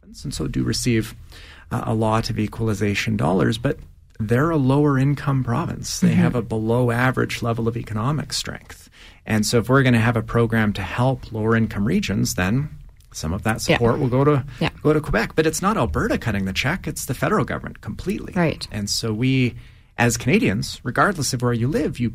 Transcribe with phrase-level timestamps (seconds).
[0.00, 1.14] province, and so do receive
[1.70, 3.78] uh, a lot of equalization dollars, but
[4.18, 6.00] they're a lower income province.
[6.00, 6.20] They mm-hmm.
[6.20, 8.90] have a below average level of economic strength.
[9.24, 12.68] And so if we're going to have a program to help lower income regions, then
[13.12, 14.00] some of that support yeah.
[14.00, 14.70] will go to yeah.
[14.82, 15.34] go to Quebec.
[15.36, 18.32] But it's not Alberta cutting the check, it's the federal government completely.
[18.34, 18.66] Right.
[18.70, 19.54] And so we
[19.96, 22.14] as Canadians, regardless of where you live, you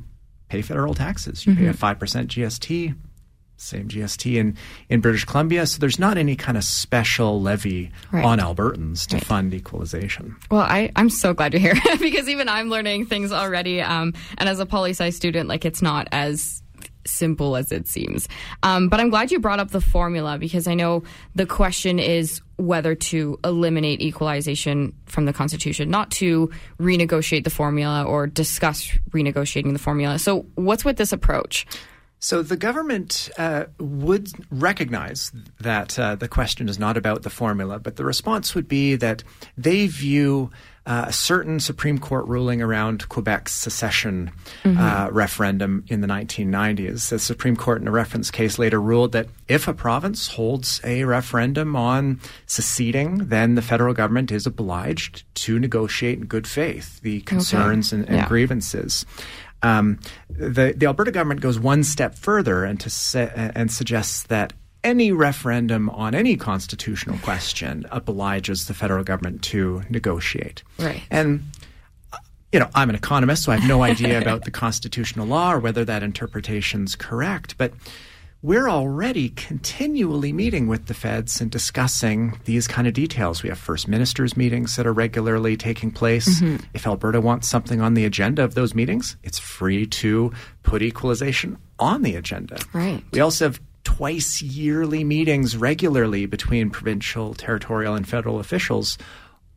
[0.50, 1.46] pay federal taxes.
[1.46, 1.64] You mm-hmm.
[1.64, 1.98] pay a 5%
[2.28, 2.96] GST,
[3.58, 4.58] same GST in,
[4.90, 5.66] in British Columbia.
[5.66, 8.24] So there's not any kind of special levy right.
[8.24, 9.26] on Albertans to right.
[9.26, 10.36] fund equalization.
[10.52, 13.82] Well, I, I'm so glad to hear because even I'm learning things already.
[13.82, 16.62] Um, and as a poli sci student, like it's not as
[17.08, 18.28] simple as it seems.
[18.64, 21.04] Um, but I'm glad you brought up the formula because I know
[21.36, 26.50] the question is whether to eliminate equalization from the Constitution, not to
[26.80, 30.20] renegotiate the formula or discuss renegotiating the formula.
[30.20, 31.66] So, what's with this approach?
[32.20, 37.80] So the government uh, would recognize that uh, the question is not about the formula,
[37.80, 39.24] but the response would be that
[39.58, 40.50] they view
[40.88, 44.32] uh, a certain Supreme Court ruling around Quebec's secession
[44.64, 44.76] mm-hmm.
[44.80, 47.10] Uh, referendum in the 1990s.
[47.10, 51.04] The Supreme Court, in a reference case, later ruled that if a province holds a
[51.04, 57.22] referendum on seceding, then the federal government is obliged to negotiate in good faith the
[57.22, 58.02] concerns okay.
[58.02, 58.28] and, and yeah.
[58.28, 59.06] grievances.
[59.66, 60.00] Um,
[60.30, 65.12] the, the Alberta government goes one step further and to se- and suggests that any
[65.12, 70.62] referendum on any constitutional question obliges the federal government to negotiate.
[70.78, 71.02] Right.
[71.10, 71.44] And
[72.52, 75.60] you know, I'm an economist, so I have no idea about the constitutional law or
[75.60, 77.74] whether that interpretation's correct, but
[78.42, 83.42] we're already continually meeting with the feds and discussing these kind of details.
[83.42, 86.42] We have first ministers meetings that are regularly taking place.
[86.42, 86.64] Mm-hmm.
[86.74, 91.58] If Alberta wants something on the agenda of those meetings, it's free to put equalization
[91.80, 92.60] on the agenda.
[92.72, 93.04] Right.
[93.12, 98.98] We also have twice yearly meetings regularly between provincial, territorial, and federal officials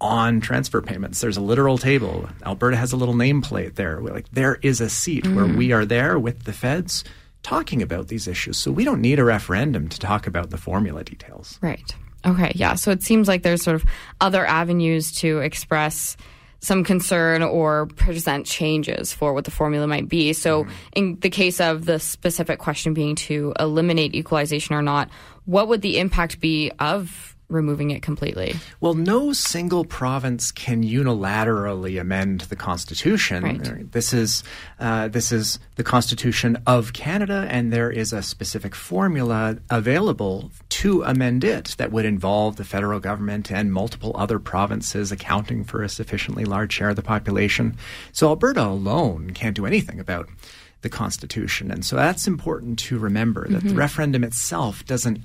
[0.00, 1.20] on transfer payments.
[1.20, 2.28] There's a literal table.
[2.46, 4.00] Alberta has a little nameplate there.
[4.00, 5.34] We're like there is a seat mm.
[5.34, 7.04] where we are there with the feds
[7.48, 8.58] talking about these issues.
[8.58, 11.58] So we don't need a referendum to talk about the formula details.
[11.62, 11.94] Right.
[12.26, 12.52] Okay.
[12.54, 12.74] Yeah.
[12.74, 13.86] So it seems like there's sort of
[14.20, 16.18] other avenues to express
[16.60, 20.34] some concern or present changes for what the formula might be.
[20.34, 20.70] So, mm.
[20.92, 25.08] in the case of the specific question being to eliminate equalization or not,
[25.46, 28.54] what would the impact be of removing it completely?
[28.80, 33.42] Well, no single province can unilaterally amend the Constitution.
[33.42, 33.92] Right.
[33.92, 34.42] This is
[34.78, 41.02] uh, this is the Constitution of Canada, and there is a specific formula available to
[41.02, 45.88] amend it that would involve the federal government and multiple other provinces accounting for a
[45.88, 47.76] sufficiently large share of the population.
[48.12, 50.28] So Alberta alone can't do anything about
[50.82, 53.68] the Constitution, and so that's important to remember that mm-hmm.
[53.68, 55.20] the referendum itself doesn't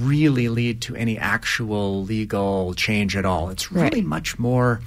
[0.00, 3.50] really lead to any actual legal change at all.
[3.50, 4.04] It's really right.
[4.04, 4.80] much more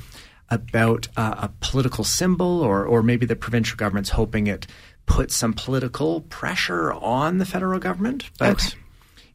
[0.49, 4.67] about uh, a political symbol, or, or maybe the provincial government's hoping it
[5.05, 8.29] puts some political pressure on the federal government.
[8.37, 8.77] But okay.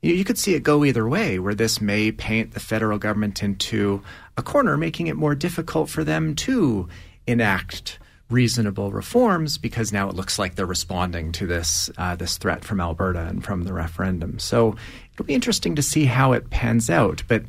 [0.03, 3.43] you, you could see it go either way, where this may paint the federal government
[3.43, 4.03] into
[4.37, 6.88] a corner, making it more difficult for them to
[7.26, 12.64] enact reasonable reforms because now it looks like they're responding to this uh, this threat
[12.64, 14.38] from Alberta and from the referendum.
[14.38, 14.76] So
[15.14, 17.44] it'll be interesting to see how it pans out, but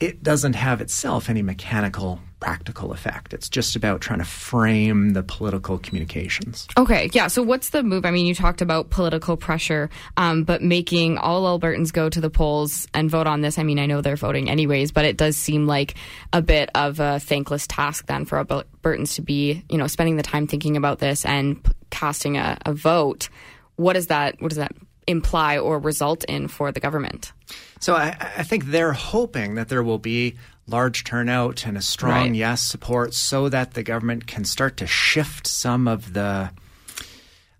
[0.00, 3.34] it doesn't have itself any mechanical practical effect.
[3.34, 6.66] It's just about trying to frame the political communications.
[6.78, 7.26] Okay, yeah.
[7.26, 8.06] So what's the move?
[8.06, 12.30] I mean, you talked about political pressure, um, but making all Albertans go to the
[12.30, 13.58] polls and vote on this.
[13.58, 15.94] I mean, I know they're voting anyways, but it does seem like
[16.32, 18.38] a bit of a thankless task then for
[18.82, 21.60] Albertans to be, you know, spending the time thinking about this and
[21.90, 23.28] casting a, a vote.
[23.76, 24.40] What does that?
[24.40, 24.72] What does that
[25.06, 27.32] imply or result in for the government?
[27.80, 30.36] So I, I, think they're hoping that there will be
[30.66, 32.34] large turnout and a strong right.
[32.34, 36.50] yes support so that the government can start to shift some of the,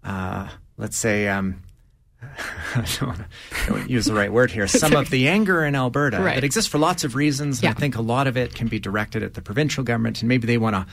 [0.05, 1.63] uh, let's say, um,
[2.75, 3.19] I don't,
[3.67, 4.67] don't, use the right word here.
[4.67, 6.35] Some of the anger in Alberta right.
[6.35, 7.63] that exists for lots of reasons.
[7.63, 7.71] Yeah.
[7.71, 10.47] I think a lot of it can be directed at the provincial government, and maybe
[10.47, 10.87] they want to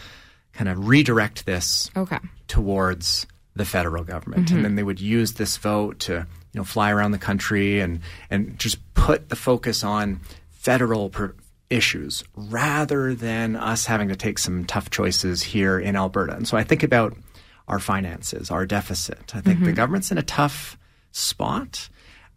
[0.53, 2.19] kind of redirect this okay.
[2.47, 4.57] towards the federal government, mm-hmm.
[4.57, 6.13] and then they would use this vote to
[6.53, 11.35] you know fly around the country and and just put the focus on federal per-
[11.69, 16.33] issues rather than us having to take some tough choices here in Alberta.
[16.33, 17.15] And so I think about
[17.68, 19.35] our finances, our deficit.
[19.35, 19.65] I think mm-hmm.
[19.65, 20.77] the government's in a tough
[21.17, 21.89] spot,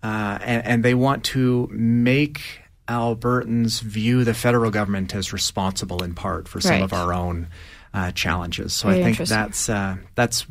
[0.03, 2.41] uh, and, and they want to make
[2.89, 6.83] Albertans view the federal government as responsible in part for some right.
[6.83, 7.49] of our own
[7.95, 8.73] uh, challenges.
[8.73, 10.47] So Very I think that's uh, that's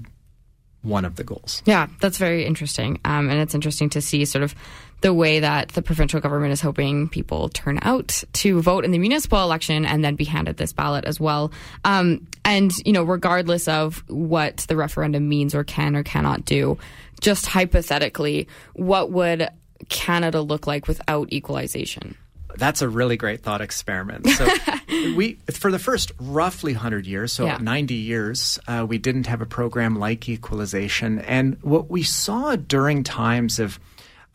[0.82, 1.62] one of the goals.
[1.66, 3.00] Yeah, that's very interesting.
[3.04, 4.56] Um, and it's interesting to see sort of
[5.02, 8.98] the way that the provincial government is hoping people turn out to vote in the
[8.98, 11.52] municipal election and then be handed this ballot as well.
[11.86, 16.78] Um, and, you know, regardless of what the referendum means or can or cannot do,
[17.22, 19.48] just hypothetically, what would
[19.88, 22.16] Canada look like without equalization?
[22.58, 24.28] That's a really great thought experiment.
[24.28, 24.48] So
[25.16, 27.58] we, for the first roughly 100 years, so Yeah.
[27.62, 31.20] 90 years, uh, we didn't have a program like equalization.
[31.20, 33.80] And what we saw during times of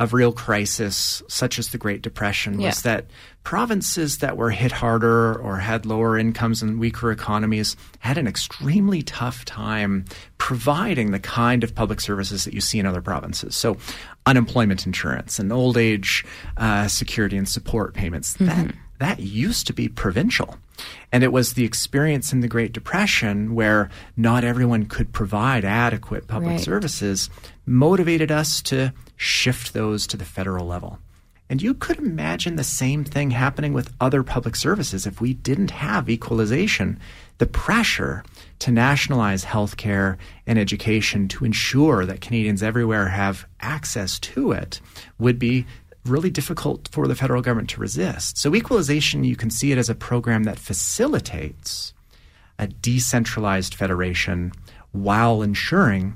[0.01, 2.97] of real crisis, such as the Great Depression, was Yeah.
[2.97, 3.07] that
[3.45, 9.03] provinces that were hit harder or had lower incomes and weaker economies had an extremely
[9.03, 10.05] tough time
[10.39, 13.55] providing the kind of public services that you see in other provinces.
[13.55, 13.77] So,
[14.27, 16.25] unemployment insurance and old age
[16.57, 18.33] uh, security and support payments.
[18.35, 20.57] That that used to be provincial.
[21.13, 26.27] And it was the experience in the Great Depression where not everyone could provide adequate
[26.27, 26.61] public Right.
[26.61, 27.29] services
[27.67, 30.99] motivated us to shift those to the federal level.
[31.51, 35.71] And you could imagine the same thing happening with other public services if we didn't
[35.71, 36.99] have equalization.
[37.39, 38.25] The pressure
[38.61, 40.17] to nationalize healthcare
[40.47, 44.81] and education to ensure that Canadians everywhere have access to it
[45.19, 45.67] would be
[46.07, 48.39] really difficult for the federal government to resist.
[48.39, 51.93] So, equalization, you can see it as a program that facilitates
[52.59, 54.53] a decentralized federation
[54.93, 56.15] while ensuring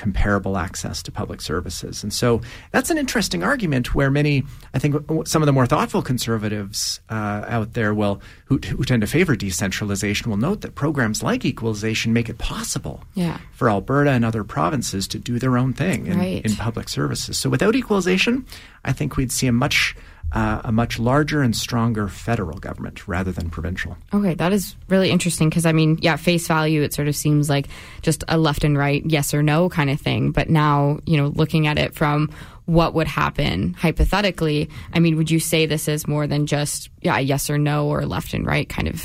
[0.00, 2.02] comparable access to public services.
[2.02, 2.40] And so
[2.72, 7.44] that's an interesting argument where many, I think, some of the more thoughtful conservatives uh,
[7.46, 12.12] out there will, who, who tend to favor decentralization, will note that programs like equalization
[12.14, 13.38] make it possible Yeah.
[13.52, 16.44] for Alberta and other provinces to do their own thing in, Right.
[16.44, 17.36] in public services.
[17.38, 18.46] So without equalization,
[18.84, 19.94] I think we'd see a much
[20.32, 23.96] uh, a much larger and stronger federal government rather than provincial.
[24.14, 27.48] Okay, that is really interesting because I mean, yeah, face value, it sort of seems
[27.48, 27.68] like
[28.02, 30.30] just a left and right, yes or no kind of thing.
[30.30, 32.30] But now, you know, looking at it from
[32.66, 37.18] what would happen hypothetically, I mean, would you say this is more than just, yeah,
[37.18, 39.00] yes or no or left and right kind of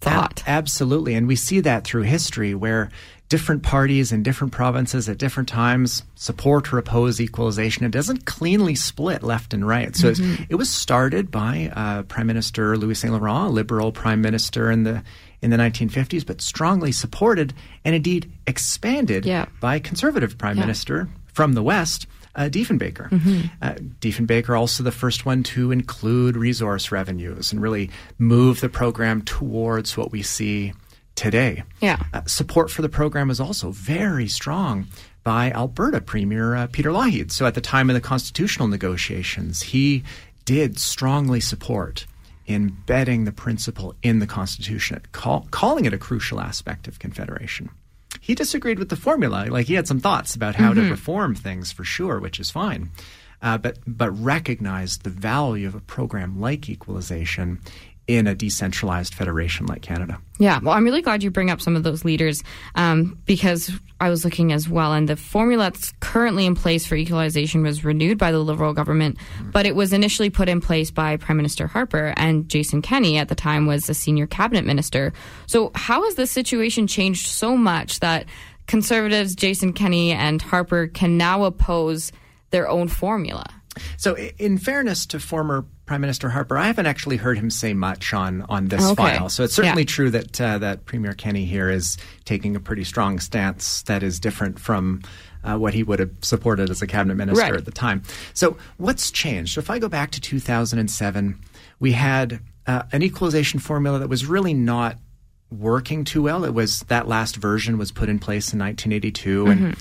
[0.00, 0.42] thought?
[0.46, 1.14] Ab- absolutely.
[1.14, 2.90] And we see that through history where
[3.30, 7.84] different parties in different provinces at different times support or oppose equalization.
[7.86, 9.96] It doesn't cleanly split left and right.
[9.96, 14.20] So it's, it was started by uh, Prime Minister Louis Saint Laurent, a liberal prime
[14.20, 15.02] minister in the
[15.40, 17.54] in the 1950s, but strongly supported
[17.84, 19.46] and indeed expanded Yeah.
[19.60, 20.64] by conservative prime Yeah.
[20.64, 23.10] minister from the West, uh, Diefenbaker.
[23.62, 27.88] Uh, Diefenbaker also the first one to include resource revenues and really
[28.18, 30.72] move the program towards what we see
[31.20, 31.62] today.
[31.82, 32.02] Yeah.
[32.14, 34.86] Uh, support for the program was also very strong
[35.22, 37.30] by Alberta Premier uh, Peter Lougheed.
[37.30, 40.02] So at the time of the constitutional negotiations, he
[40.46, 42.06] did strongly support
[42.48, 47.68] embedding the principle in the Constitution, call, calling it a crucial aspect of Confederation.
[48.20, 49.46] He disagreed with the formula.
[49.50, 52.90] Like he had some thoughts about how to reform things for sure, which is fine.
[53.42, 57.58] Uh, but but recognized the value of a program like equalization
[58.16, 60.20] in a decentralized federation like Canada.
[60.38, 62.42] Yeah, well, I'm really glad you bring up some of those leaders
[62.74, 63.70] um, because
[64.00, 67.84] I was looking as well, and the formula that's currently in place for equalization was
[67.84, 69.18] renewed by the Liberal government,
[69.52, 73.28] but it was initially put in place by Prime Minister Harper, and Jason Kenney at
[73.28, 75.12] the time was a senior cabinet minister.
[75.46, 78.26] So, how has this situation changed so much that
[78.66, 82.12] conservatives, Jason Kenney and Harper, can now oppose
[82.50, 83.44] their own formula?
[83.96, 88.14] So, in fairness to former Prime Minister Harper, I haven't actually heard him say much
[88.14, 88.94] on on this Okay.
[88.94, 89.28] file.
[89.28, 89.86] So it's certainly Yeah.
[89.86, 94.20] true that uh, that Premier Kenney here is taking a pretty strong stance that is
[94.20, 95.02] different from.
[95.42, 97.54] Uh, what he would have supported as a cabinet minister Right.
[97.54, 98.02] at the time.
[98.34, 99.54] So, what's changed?
[99.54, 101.38] So, if I go back to 2007,
[101.80, 104.98] we had uh, an equalization formula that was really not
[105.50, 106.44] working too well.
[106.44, 109.76] It was that last version was put in place in 1982 and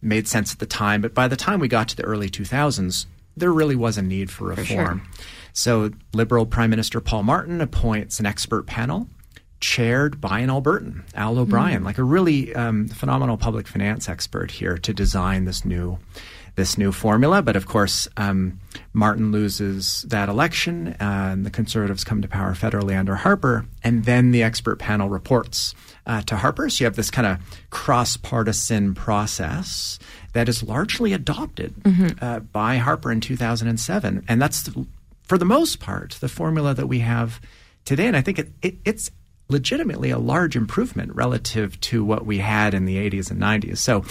[0.00, 1.00] made sense at the time.
[1.00, 4.30] But by the time we got to the early 2000s, there really was a need
[4.30, 5.08] for reform.
[5.52, 9.08] So, Liberal Prime Minister Paul Martin appoints an expert panel
[9.60, 14.76] chaired by an Albertan, Al O'Brien, like a really um, phenomenal public finance expert here
[14.76, 15.98] to design this new
[16.56, 17.42] this new formula.
[17.42, 18.60] But of course, um,
[18.92, 24.30] Martin loses that election, and the Conservatives come to power federally under Harper, and then
[24.30, 25.74] the expert panel reports
[26.06, 26.68] uh, to Harper.
[26.70, 27.38] So you have this kind of
[27.70, 29.98] cross partisan process
[30.32, 31.74] that is largely adopted
[32.20, 34.86] uh, by Harper in 2007, and that's the,
[35.24, 37.40] for the most part the formula that we have
[37.84, 38.06] today.
[38.06, 39.10] And I think it, it, it's
[39.48, 43.78] legitimately a large improvement relative to what we had in the 80s and 90s.
[43.78, 44.04] So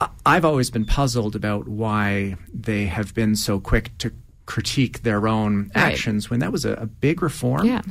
[0.00, 4.12] I- I've always been puzzled about why they have been so quick to
[4.46, 5.92] critique their own Right.
[5.92, 7.82] actions when that was a, a big reform Yeah.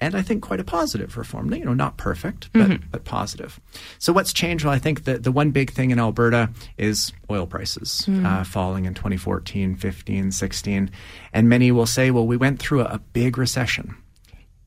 [0.00, 1.52] And I think quite a positive reform.
[1.52, 2.88] You know, not perfect, but mm-hmm.
[2.90, 3.60] but positive.
[3.98, 4.64] So what's changed?
[4.64, 8.24] Well, I think the the one big thing in Alberta is oil prices mm.
[8.24, 10.90] uh, falling in 2014, 15, 16,
[11.32, 13.96] and many will say, well, we went through a, a big recession,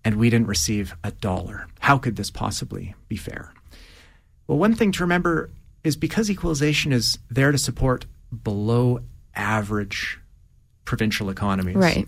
[0.04, 1.68] and we didn't receive a dollar.
[1.80, 3.54] How could this possibly be fair?
[4.48, 5.52] Well, one thing to remember
[5.84, 8.06] is because equalization is there to support
[8.44, 9.00] below
[9.36, 10.20] average
[10.86, 11.76] provincial economies.
[11.76, 12.08] Right.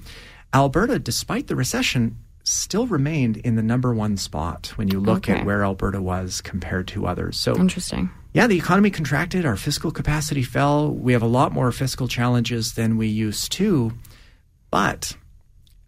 [0.54, 5.40] Alberta, despite the recession, still remained in the number one spot when you look okay.
[5.40, 7.38] at where Alberta was compared to others.
[7.38, 8.10] So interesting.
[8.34, 10.92] Yeah, the economy contracted, our fiscal capacity fell.
[10.92, 13.92] We have a lot more fiscal challenges than we used to,
[14.70, 15.18] but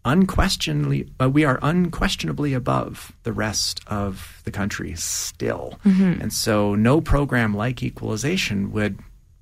[0.04, 5.78] unquestionably, uh, we are unquestionably above the rest of the country still.
[5.86, 6.20] Mm-hmm.
[6.20, 8.98] And so, no program like equalization would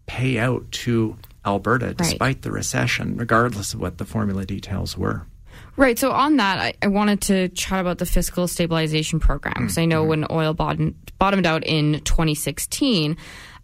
[0.07, 2.43] pay out to Alberta despite right.
[2.43, 5.27] the recession, regardless of what the formula details were.
[5.77, 5.99] Right.
[5.99, 9.87] So on that, I, I, wanted to chat about the fiscal stabilization program because I
[9.87, 10.09] know mm-hmm.
[10.09, 13.17] when oil bottom, bottomed out in 2016,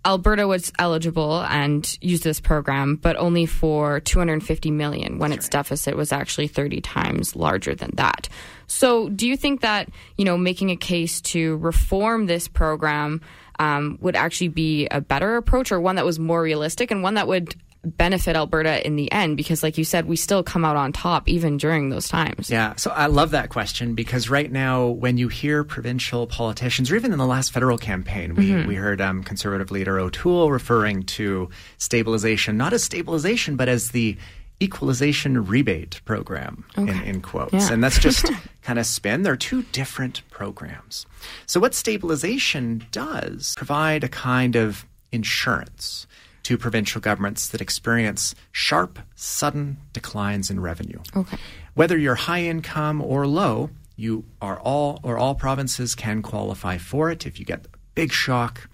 [0.07, 5.55] Alberta was eligible and used this program, but only for 250 million when That's its
[5.55, 5.61] right.
[5.61, 8.29] deficit was actually 30 times larger than that.
[8.69, 13.21] So, do you think that you know making a case to reform this program
[13.59, 17.15] um, would actually be a better approach, or one that was more realistic and one
[17.15, 17.55] that would
[17.97, 21.29] benefit Alberta in the end because like you said we still come out on top
[21.29, 22.51] even during those times.
[22.51, 26.97] Yeah, so I love that question because right now when you hear provincial politicians or
[26.97, 28.69] even in the last federal campaign we mm-hmm.
[28.69, 34.17] we heard um, conservative leader O'Toole referring to stabilization not as stabilization but as the
[34.61, 36.91] equalization rebate program okay.
[36.91, 37.53] in, in, quotes.
[37.53, 37.73] Yeah.
[37.73, 38.27] And that's just
[38.63, 39.23] kind of spin.
[39.23, 41.07] They're two different programs.
[41.47, 46.07] So what stabilization does provide a kind of insurance
[46.49, 50.99] to provincial governments that experience sharp, sudden declines in revenue.
[51.15, 51.37] Okay.
[51.75, 57.11] Whether you're high income or low, you are all or all provinces can qualify for
[57.11, 58.67] it if you get a big shock.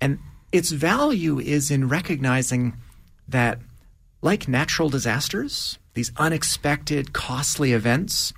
[0.00, 0.20] And
[0.52, 2.76] its value is in recognizing
[3.26, 3.58] that
[4.22, 8.32] like natural disasters, these unexpected costly events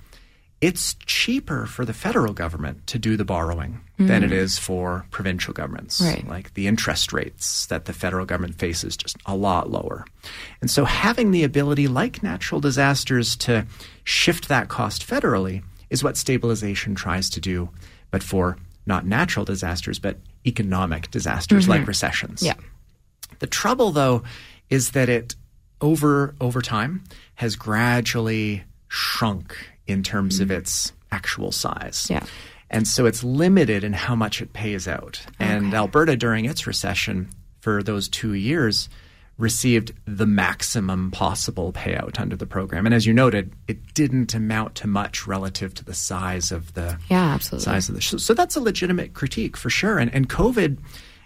[0.61, 4.07] it's cheaper for the federal government to do the borrowing mm.
[4.07, 4.59] than it mm.
[4.59, 6.01] for provincial governments.
[6.01, 6.27] Right.
[6.27, 10.05] Like the interest rates that the federal government faces just a lot lower.
[10.61, 13.65] And so having the ability, like natural disasters, to
[14.03, 17.69] shift that cost federally is what stabilization tries to do,
[18.11, 21.71] but for not natural disasters, but economic disasters mm-hmm.
[21.71, 22.43] like recessions.
[22.43, 22.55] Yeah.
[23.39, 24.23] The trouble though
[24.69, 25.35] is that it
[25.81, 27.03] over over time
[27.35, 30.43] has gradually shrunk in terms mm-hmm.
[30.43, 32.07] of its actual size.
[32.09, 32.25] Yeah.
[32.73, 35.21] And so it's limited in how much it pays out.
[35.35, 35.51] Okay.
[35.51, 37.29] And Alberta, during its recession
[37.61, 38.89] for those two years,
[39.37, 42.85] received the maximum possible payout under the program.
[42.85, 46.97] And as you noted, it didn't amount to much relative to the size of the
[47.09, 47.65] yeah, absolutely.
[47.65, 48.01] size of the.
[48.01, 49.99] So that's a legitimate critique for sure.
[49.99, 50.79] And and COVID,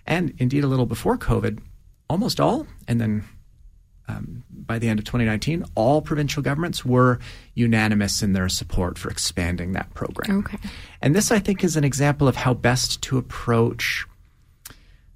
[0.05, 1.59] and indeed a little before COVID,
[2.09, 3.23] almost all, and then
[4.07, 7.19] um, by the end of 2019, all provincial governments were
[7.55, 10.39] unanimous in their support for expanding that program.
[10.39, 10.57] Okay.
[11.01, 14.05] And this, I think, is an example of how best to approach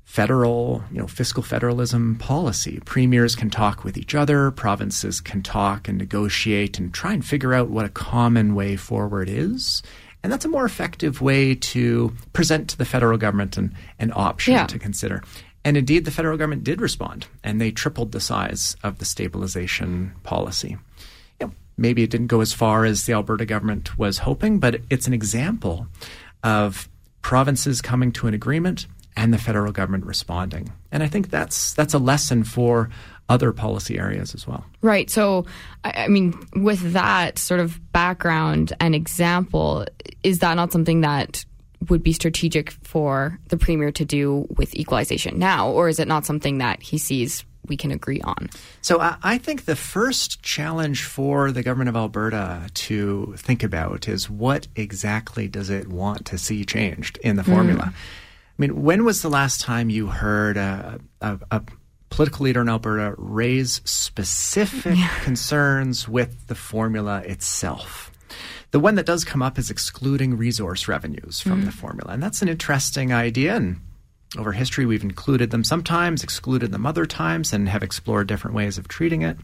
[0.03, 2.81] federal, you know, fiscal federalism policy.
[2.83, 7.53] Premiers can talk with each other, provinces can talk and negotiate and try and figure
[7.53, 9.81] out what a common way forward is.
[10.21, 14.53] And that's a more effective way to present to the federal government an, an option
[14.53, 14.67] yeah.
[14.67, 15.23] to consider.
[15.63, 20.13] And indeed, the federal government did respond, and they tripled the size of the stabilization
[20.23, 20.77] policy.
[21.39, 24.81] You know, maybe it didn't go as far as the Alberta government was hoping, but
[24.89, 25.87] it's an example
[26.43, 26.89] of
[27.21, 30.71] provinces coming to an agreement and the federal government responding.
[30.91, 32.89] And I think that's that's a lesson for
[33.29, 34.65] other policy areas as well.
[34.81, 35.09] Right.
[35.09, 35.45] So,
[35.83, 39.85] I mean, with that sort of background and example,
[40.23, 41.45] is that not something that
[41.89, 46.25] would be strategic for the premier to do with equalization now, or is it not
[46.25, 48.49] something that he sees we can agree on?
[48.81, 54.29] So I think the first challenge for the government of Alberta to think about is
[54.29, 57.85] what exactly does it want to see changed in the formula?
[57.85, 57.93] Mm.
[57.93, 57.93] I
[58.57, 61.61] mean, when was the last time you heard a, a, a
[62.09, 65.09] political leader in Alberta raise specific yeah.
[65.23, 68.10] concerns with the formula itself?
[68.71, 71.65] The one that does come up is excluding resource revenues from mm.
[71.65, 72.13] the formula.
[72.13, 73.55] And that's an interesting idea.
[73.55, 73.81] And
[74.37, 78.77] over history, we've included them sometimes, excluded them other times, and have explored different ways
[78.77, 79.37] of treating it.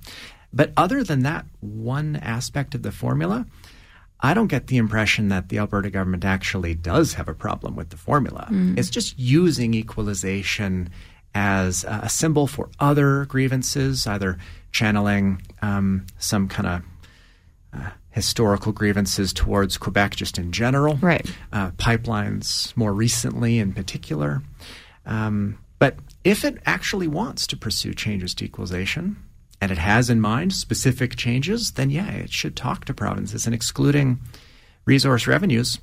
[0.53, 3.45] But other than that one aspect of the formula,
[4.21, 7.89] I don't get the impression that the Alberta government actually does have a problem with
[7.89, 8.47] the formula.
[8.49, 8.79] Mm.
[8.79, 10.89] It's just using equalization
[11.35, 14.39] as a symbol for other grievances, either
[14.71, 16.81] channeling um, some kind of
[17.77, 21.29] uh, historical grievances towards Quebec just in general, right?
[21.53, 24.41] Uh, pipelines more recently in particular.
[25.05, 29.17] Um, but if it actually wants to pursue changes to equalization,
[29.61, 33.55] and it has in mind specific changes, then yeah, it should talk to provinces and
[33.55, 34.19] excluding
[34.85, 35.79] resource revenues.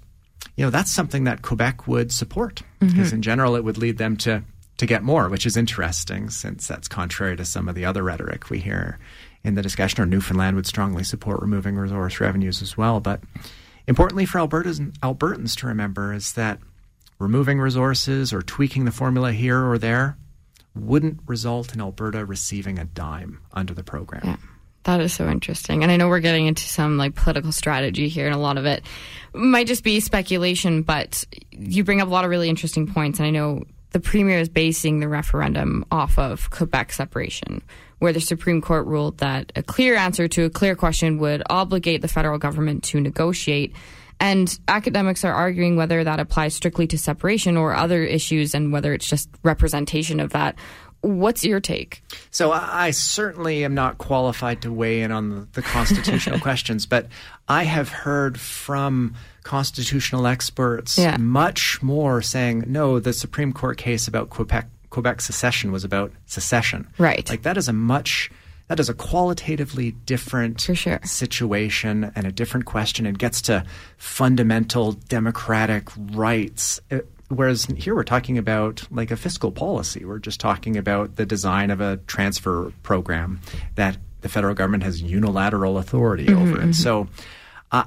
[0.56, 3.16] You know, that's something that Quebec would support because mm-hmm.
[3.16, 4.42] in general it would lead them to
[4.76, 8.50] to get more, which is interesting since that's contrary to some of the other rhetoric
[8.50, 8.98] we hear
[9.44, 10.02] in the discussion.
[10.02, 13.00] Or Newfoundland would strongly support removing resource revenues as well.
[13.00, 13.20] But
[13.86, 16.58] importantly for Albertans, Albertans to remember is that
[17.18, 20.16] removing resources or tweaking the formula here or there
[20.74, 24.22] wouldn't result in Alberta receiving a dime under the program.
[24.24, 24.36] Yeah.
[24.84, 25.82] That is so interesting.
[25.82, 28.66] And I know we're getting into some like political strategy here, and a lot of
[28.66, 28.84] it
[29.32, 33.18] might just be speculation, but you bring up a lot of really interesting points.
[33.18, 37.62] And I know the premier is basing the referendum off of Quebec separation,
[38.04, 42.02] where the Supreme Court ruled that a clear answer to a clear question would obligate
[42.02, 43.75] the federal government to negotiate.
[44.20, 48.92] And academics are arguing whether that applies strictly to separation or other issues and whether
[48.92, 50.56] it's just representation of that.
[51.00, 52.02] What's your take?
[52.30, 57.08] So I certainly am not qualified to weigh in on the constitutional questions, but
[57.49, 61.16] I have heard from constitutional experts yeah.
[61.16, 66.86] much more saying, no, the Supreme Court case about Quebec Quebec secession was about secession.
[66.98, 67.28] Right.
[67.28, 68.30] Like that is a much
[68.68, 71.00] that is a qualitatively different sure.
[71.02, 73.04] situation and a different question.
[73.04, 73.64] It gets to
[73.98, 76.78] fundamental democratic rights.
[76.90, 80.04] It, uh, whereas here we're talking about like a fiscal policy.
[80.04, 83.40] We're just talking about the design of a transfer program
[83.74, 86.60] that the federal government has unilateral authority mm-hmm, over.
[86.60, 86.82] And mm-hmm.
[86.82, 87.08] so,
[87.72, 87.84] uh,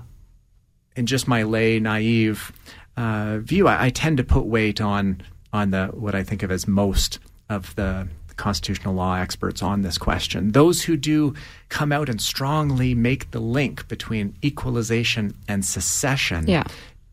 [0.97, 2.51] in just my lay, naive
[2.97, 5.23] uh, view, I, I tend to put weight on
[5.57, 9.97] on the what I think of as most of the constitutional law experts on this
[9.97, 10.51] question.
[10.51, 11.33] Those who do
[11.69, 16.63] come out and strongly make the link between equalization and secession yeah.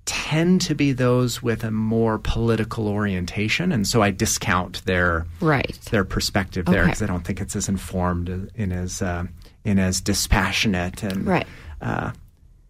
[0.04, 5.78] tend to be those with a more political orientation, and so I discount their right
[5.90, 7.10] their perspective there because okay.
[7.10, 9.24] I don't think it's as informed in as uh,
[9.64, 11.46] in as dispassionate and right.
[11.80, 12.12] Uh,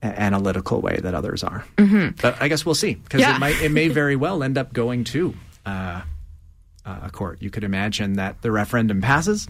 [0.03, 1.65] analytical way that others are.
[1.79, 2.17] Mm-hmm.
[2.21, 3.37] But I guess we'll see because yeah.
[3.37, 5.35] it might it may very well end up going to
[5.67, 6.03] uh,
[6.85, 7.41] a court.
[7.41, 9.49] You could imagine that the referendum passes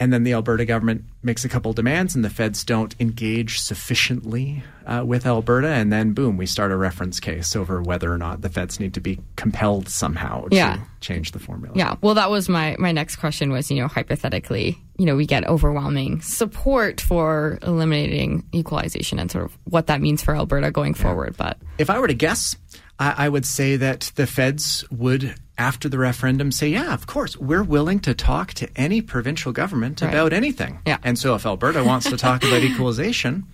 [0.00, 4.62] and then the Alberta government makes a couple demands, and the feds don't engage sufficiently
[4.86, 8.40] uh, with Alberta, and then boom, we start a reference case over whether or not
[8.40, 10.76] the feds need to be compelled somehow yeah.
[10.76, 11.74] to change the formula.
[11.76, 13.50] Yeah, well, that was my my next question.
[13.50, 19.46] Was you know hypothetically, you know, we get overwhelming support for eliminating equalization and sort
[19.46, 21.02] of what that means for Alberta going yeah.
[21.02, 21.36] forward.
[21.36, 22.54] But if I were to guess,
[22.98, 27.36] I, I would say that the feds would after the referendum say, yeah, of course,
[27.36, 30.08] we're willing to talk to any provincial government right.
[30.08, 30.78] about anything.
[30.86, 30.98] Yeah.
[31.02, 33.44] And so if Alberta wants to talk about equalization,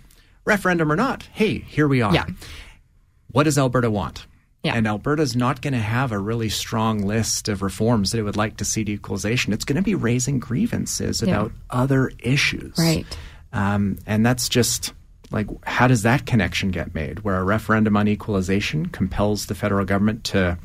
[0.45, 2.13] referendum or not, hey, here we are.
[2.13, 2.27] Yeah.
[3.33, 4.27] What does Alberta want?
[4.63, 4.75] Yeah.
[4.75, 8.37] And Alberta's not going to have a really strong list of reforms that it would
[8.37, 9.53] like to see to equalization.
[9.53, 11.29] It's going to be raising grievances yeah.
[11.29, 12.79] about other issues.
[12.79, 13.07] Right.
[13.53, 14.93] Um, and that's just
[15.35, 17.21] like, how does that connection get made?
[17.21, 20.57] Where a referendum on equalization compels the federal government to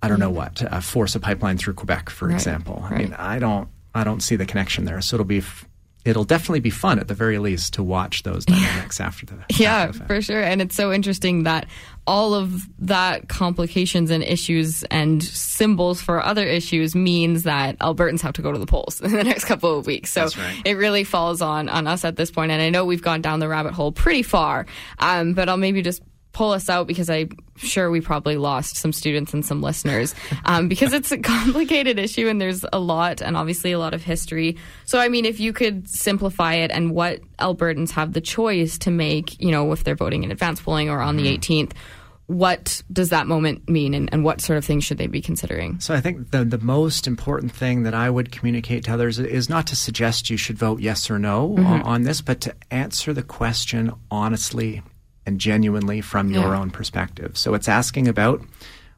[0.00, 2.80] I don't know what uh, force a pipeline through Quebec, for right, example.
[2.82, 2.92] Right.
[2.92, 5.00] I mean, I don't I don't see the connection there.
[5.00, 5.66] So it'll be f-
[6.04, 9.88] it'll definitely be fun at the very least to watch those dynamics after the yeah
[9.88, 10.42] after the for sure.
[10.42, 11.66] And it's so interesting that
[12.06, 18.34] all of that complications and issues and symbols for other issues means that Albertans have
[18.34, 20.12] to go to the polls in the next couple of weeks.
[20.12, 20.62] So right.
[20.64, 22.52] it really falls on on us at this point.
[22.52, 24.66] And I know we've gone down the rabbit hole pretty far,
[24.98, 26.02] um, but I'll maybe just
[26.34, 30.68] pull us out because I'm sure we probably lost some students and some listeners um,
[30.68, 34.56] because it's a complicated issue and there's a lot and obviously a lot of history.
[34.84, 38.90] So, I mean, if you could simplify it and what Albertans have the choice to
[38.90, 42.38] make, you know, if they're voting in advance polling or on the 18th, mm-hmm.
[42.38, 45.78] what does that moment mean and, and, what sort of things should they be considering?
[45.78, 49.48] So I think the the most important thing that I would communicate to others is
[49.48, 51.66] not to suggest you should vote yes or no mm-hmm.
[51.66, 54.82] on, on this, but to answer the question honestly
[55.26, 56.60] and genuinely from your yeah.
[56.60, 57.36] own perspective.
[57.36, 58.42] So it's asking about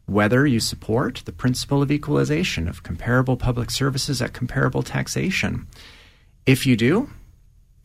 [0.07, 5.67] whether you support the principle of equalization, of comparable public services at comparable taxation.
[6.47, 7.11] If you do,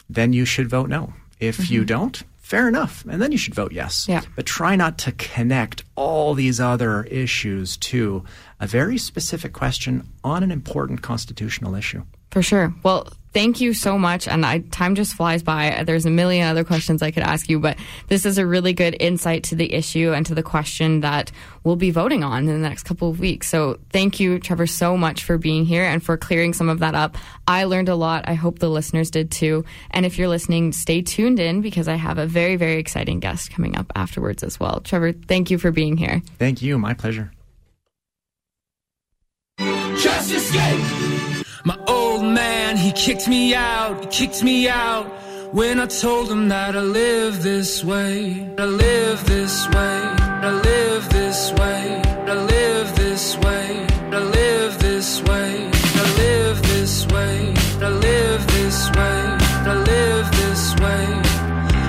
[0.10, 1.14] then you should vote no.
[1.40, 1.74] If mm-hmm.
[1.74, 3.04] you don't, fair enough.
[3.10, 4.08] And then you should vote yes.
[4.08, 4.22] Yeah.
[4.36, 8.24] But try not to connect all these other issues to
[8.60, 12.04] a very specific question on an important constitutional issue.
[12.30, 12.74] For sure.
[12.84, 14.28] Well, thank you so much.
[14.28, 15.84] And I, time just flies by.
[15.86, 18.96] There's a million other questions I could ask you, but this is a really good
[19.00, 21.32] insight to the issue and to the question that
[21.64, 23.48] we'll be voting on in the next couple of weeks.
[23.48, 26.96] So thank you, Trevor, so much for being here and for clearing some of that
[26.96, 27.18] up.
[27.48, 28.28] I learned a lot.
[28.28, 29.66] I hope the listeners did too.
[29.92, 33.52] And if you're listening, stay tuned in because I have a very, very exciting guest
[33.52, 34.82] coming up afterwards as well.
[34.82, 36.22] Trevor, thank you for being here.
[36.38, 36.78] Thank you.
[36.78, 37.32] My pleasure.
[39.60, 41.41] Just escape.
[41.64, 45.06] My old man, he kicked me out, he kicked me out
[45.54, 48.50] when I told him that I live this way.
[48.58, 50.00] I live this way,
[50.48, 55.70] I live this way, I live this way, I live this way,
[56.02, 59.22] I live this way, I live this way,
[59.70, 61.06] I live this way.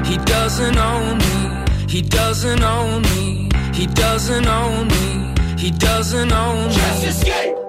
[0.04, 6.68] He doesn't own me, he doesn't own me, he doesn't own me, he doesn't own
[6.68, 6.74] me.
[6.74, 7.61] Just escape!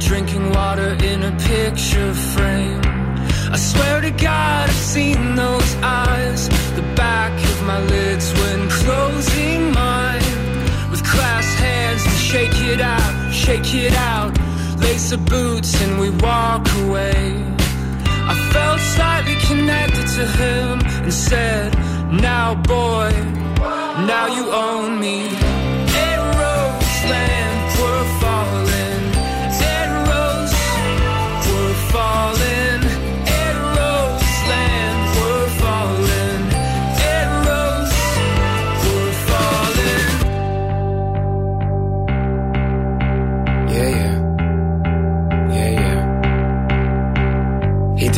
[0.00, 2.80] Drinking water in a picture frame.
[3.54, 9.72] I swear to God, I've seen those eyes, the back of my lids when closing
[9.72, 10.22] mine.
[10.90, 14.32] With clasped hands, we shake it out, shake it out,
[14.80, 17.20] lace the boots, and we walk away.
[18.32, 21.74] I felt slightly connected to him and said,
[22.10, 23.10] Now, boy,
[24.10, 25.28] now you own me.
[26.40, 27.39] Roseland,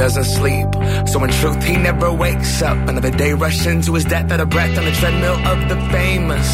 [0.03, 0.67] doesn't sleep.
[1.07, 2.77] So in truth, he never wakes up.
[2.89, 6.49] Another day rush into his death at a breath on the treadmill of the famous.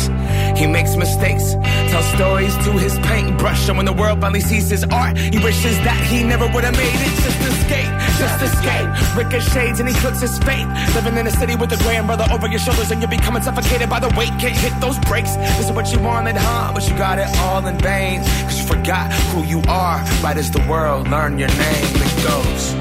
[0.61, 1.54] He makes mistakes,
[1.88, 3.66] tells stories to his paintbrush.
[3.70, 6.76] And when the world finally sees his art, he wishes that he never would have
[6.76, 7.14] made it.
[7.24, 8.88] Just escape, just escape.
[9.16, 10.68] Ricochets and he cooks his fate.
[10.94, 13.98] Living in a city with a grandmother over your shoulders and you're becoming suffocated by
[13.98, 14.32] the weight.
[14.42, 15.37] Can't hit those brakes.
[15.56, 16.72] This is what you wanted, huh?
[16.74, 18.20] But you got it all in vain.
[18.44, 20.04] Cause you forgot who you are.
[20.22, 21.92] Right as the world learn your name.
[22.04, 22.78] It goes.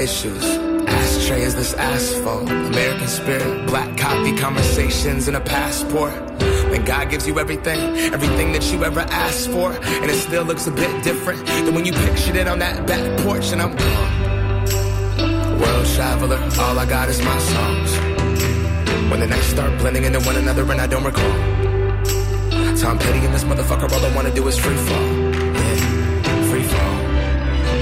[0.00, 0.42] Issues.
[0.88, 2.48] Ashtray is this asphalt.
[2.48, 6.12] American spirit, black coffee conversations, and a passport.
[6.70, 7.78] When God gives you everything,
[8.14, 11.84] everything that you ever asked for, and it still looks a bit different than when
[11.84, 15.60] you pictured it on that back porch, and I'm gone.
[15.60, 17.90] World traveler, all I got is my songs.
[19.10, 21.36] When the nights start blending into one another and I don't recall.
[22.76, 25.08] Tom Petty and this motherfucker, all I wanna do is free fall.
[25.52, 26.96] Yeah, free fall.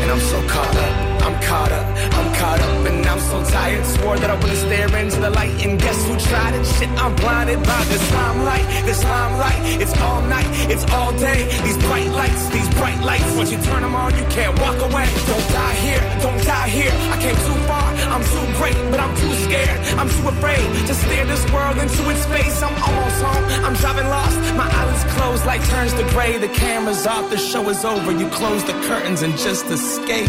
[0.03, 1.08] And I'm so caught up.
[1.43, 3.85] Caught up, I'm caught up, and I'm so tired.
[3.87, 6.65] Swore that I wouldn't stare into the light, and guess who tried it?
[6.77, 9.59] Shit, I'm blinded by this limelight, this limelight.
[9.81, 11.49] It's all night, it's all day.
[11.65, 13.31] These bright lights, these bright lights.
[13.35, 15.09] Once you turn them on, you can't walk away.
[15.25, 16.93] Don't die here, don't die here.
[17.15, 19.79] I came too far, I'm too great, but I'm too scared.
[19.97, 22.61] I'm too afraid to stare this world into its face.
[22.61, 24.37] I'm almost home, I'm driving lost.
[24.53, 26.37] My eyelids closed, light turns to gray.
[26.37, 28.13] The camera's off, the show is over.
[28.13, 30.29] You close the curtains and just escape.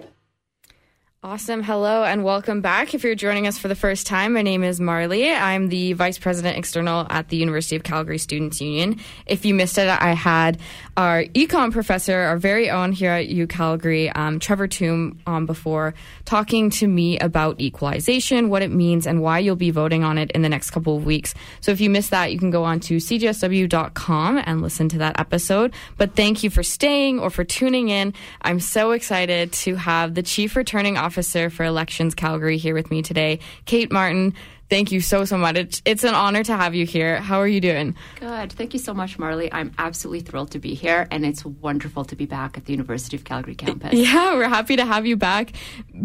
[1.23, 1.61] Awesome.
[1.61, 2.95] Hello and welcome back.
[2.95, 5.31] If you're joining us for the first time, my name is Marley.
[5.31, 8.99] I'm the Vice President External at the University of Calgary Students Union.
[9.27, 10.57] If you missed it, I had
[10.97, 15.93] our econ professor, our very own here at U Calgary, um, Trevor Tombe, on before,
[16.25, 20.31] talking to me about equalization, what it means, and why you'll be voting on it
[20.31, 21.35] in the next couple of weeks.
[21.59, 25.19] So if you missed that, you can go on to cgsw.com and listen to that
[25.19, 25.71] episode.
[25.97, 28.15] But thank you for staying or for tuning in.
[28.41, 32.89] I'm so excited to have the Chief Returning Officer officer for Elections Calgary, here with
[32.89, 33.39] me today.
[33.65, 34.33] Kate Martin,
[34.69, 35.57] thank you so, so much.
[35.57, 37.17] It's, it's an honor to have you here.
[37.17, 37.97] How are you doing?
[38.17, 38.53] Good.
[38.53, 39.51] Thank you so much, Marley.
[39.51, 43.17] I'm absolutely thrilled to be here, and it's wonderful to be back at the University
[43.17, 43.91] of Calgary campus.
[44.11, 45.51] Yeah, we're happy to have you back.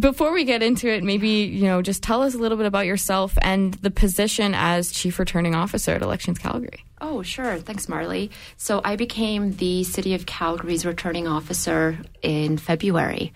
[0.00, 2.84] Before we get into it, maybe, you know, just tell us a little bit about
[2.84, 6.84] yourself and the position as Chief Returning Officer at Elections Calgary.
[7.00, 7.58] Oh, sure.
[7.58, 8.32] Thanks, Marley.
[8.56, 13.32] So I became the City of Calgary's returning officer in February.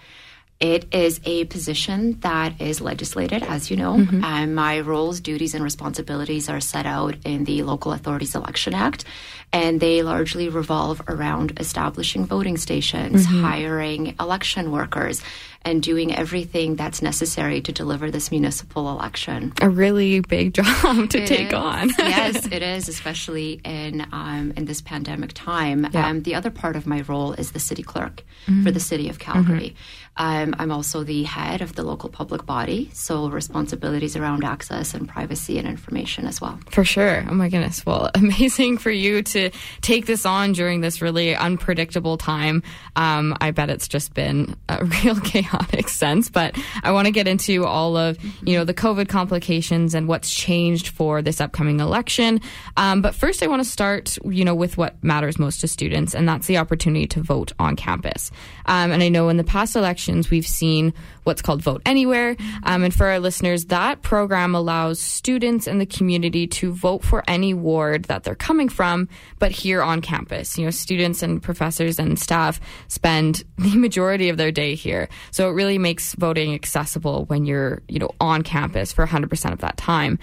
[0.60, 3.94] It is a position that is legislated, as you know.
[3.94, 4.22] Mm-hmm.
[4.22, 9.06] And my roles, duties, and responsibilities are set out in the Local Authorities Election Act,
[9.54, 13.42] and they largely revolve around establishing voting stations, mm-hmm.
[13.42, 15.22] hiring election workers,
[15.62, 19.54] and doing everything that's necessary to deliver this municipal election.
[19.62, 21.54] A really big job to it take is.
[21.54, 21.88] on.
[21.98, 25.88] yes, it is, especially in um, in this pandemic time.
[25.90, 26.06] Yeah.
[26.06, 28.62] Um, the other part of my role is the city clerk mm-hmm.
[28.62, 29.74] for the city of Calgary.
[30.16, 35.08] Um, I'm also the head of the local public body, so responsibilities around access and
[35.08, 36.58] privacy and information as well.
[36.70, 37.24] For sure.
[37.28, 37.86] Oh my goodness.
[37.86, 42.62] Well, amazing for you to take this on during this really unpredictable time.
[42.96, 47.26] Um, I bet it's just been a real chaotic sense, but I want to get
[47.26, 52.40] into all of you know the COVID complications and what's changed for this upcoming election.
[52.76, 56.14] Um, but first, I want to start you know with what matters most to students,
[56.14, 58.30] and that's the opportunity to vote on campus.
[58.70, 62.36] Um, and I know in the past elections, we've seen what's called Vote Anywhere.
[62.62, 67.24] Um, and for our listeners, that program allows students in the community to vote for
[67.26, 69.08] any ward that they're coming from,
[69.40, 70.56] but here on campus.
[70.56, 75.08] You know, students and professors and staff spend the majority of their day here.
[75.32, 79.58] So it really makes voting accessible when you're, you know, on campus for 100% of
[79.58, 80.20] that time.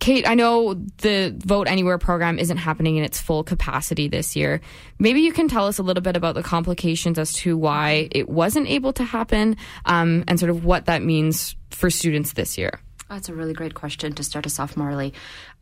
[0.00, 4.60] Kate, I know the Vote Anywhere program isn't happening in its full capacity this year.
[4.98, 8.28] Maybe you can tell us a little bit about the complications as to why it
[8.28, 12.80] wasn't able to happen um, and sort of what that means for students this year.
[13.10, 15.12] That's a really great question to start us off, Marley.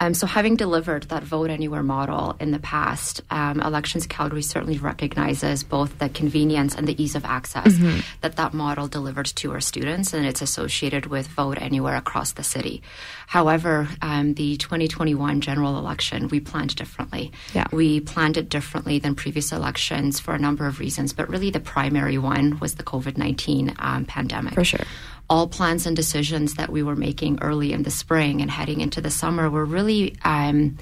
[0.01, 4.77] Um, so, having delivered that vote anywhere model in the past, um, Elections Calgary certainly
[4.77, 8.01] recognizes both the convenience and the ease of access mm-hmm.
[8.21, 12.45] that that model delivered to our students, and it's associated with vote anywhere across the
[12.45, 12.83] city.
[13.27, 17.33] However, um, the 2021 general election, we planned differently.
[17.55, 17.67] Yeah.
[17.73, 21.61] We planned it differently than previous elections for a number of reasons, but really the
[21.61, 24.53] primary one was the COVID 19 um, pandemic.
[24.53, 24.85] For sure
[25.31, 29.01] all plans and decisions that we were making early in the spring and heading into
[29.01, 30.77] the summer were really um,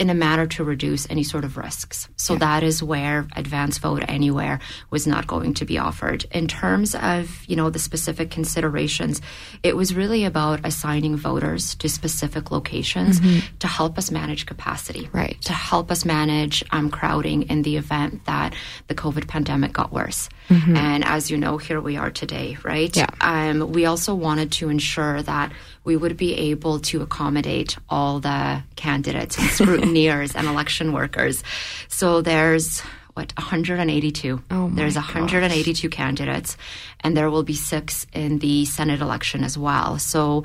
[0.00, 2.08] in a manner to reduce any sort of risks.
[2.16, 2.38] So yeah.
[2.38, 4.58] that is where advance vote anywhere
[4.88, 6.24] was not going to be offered.
[6.32, 9.20] In terms of, you know, the specific considerations,
[9.62, 13.56] it was really about assigning voters to specific locations mm-hmm.
[13.58, 15.10] to help us manage capacity.
[15.12, 15.36] Right.
[15.42, 18.54] To help us manage um, crowding in the event that
[18.88, 20.30] the COVID pandemic got worse.
[20.48, 20.76] Mm-hmm.
[20.76, 22.96] And as you know, here we are today, right?
[22.96, 23.10] Yeah.
[23.20, 25.52] Um, we also wanted to ensure that
[25.84, 31.42] we would be able to accommodate all the candidates and scrutineers and election workers.
[31.88, 32.80] So there's
[33.14, 34.42] what 182.
[34.50, 35.96] Oh there's 182 gosh.
[35.96, 36.56] candidates,
[37.00, 39.98] and there will be six in the Senate election as well.
[39.98, 40.44] So.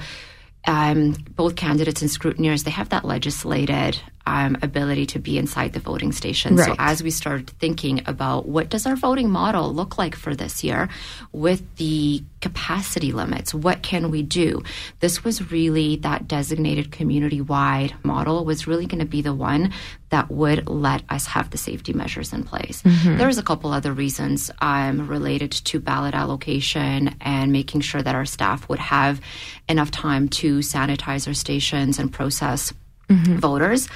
[0.68, 5.80] Um, both candidates and scrutineers, they have that legislated um, ability to be inside the
[5.80, 6.56] voting station.
[6.56, 6.68] Right.
[6.68, 10.64] So as we started thinking about what does our voting model look like for this
[10.64, 10.90] year
[11.32, 14.64] with the capacity limits, what can we do?
[15.00, 19.72] This was really that designated community wide model was really going to be the one
[20.10, 22.82] that would let us have the safety measures in place.
[22.84, 23.18] Mm-hmm.
[23.18, 28.16] There was a couple other reasons um, related to ballot allocation and making sure that
[28.16, 29.20] our staff would have
[29.68, 32.74] enough time to sanitize our stations and process
[33.10, 33.38] mm-hmm.
[33.38, 33.88] voters.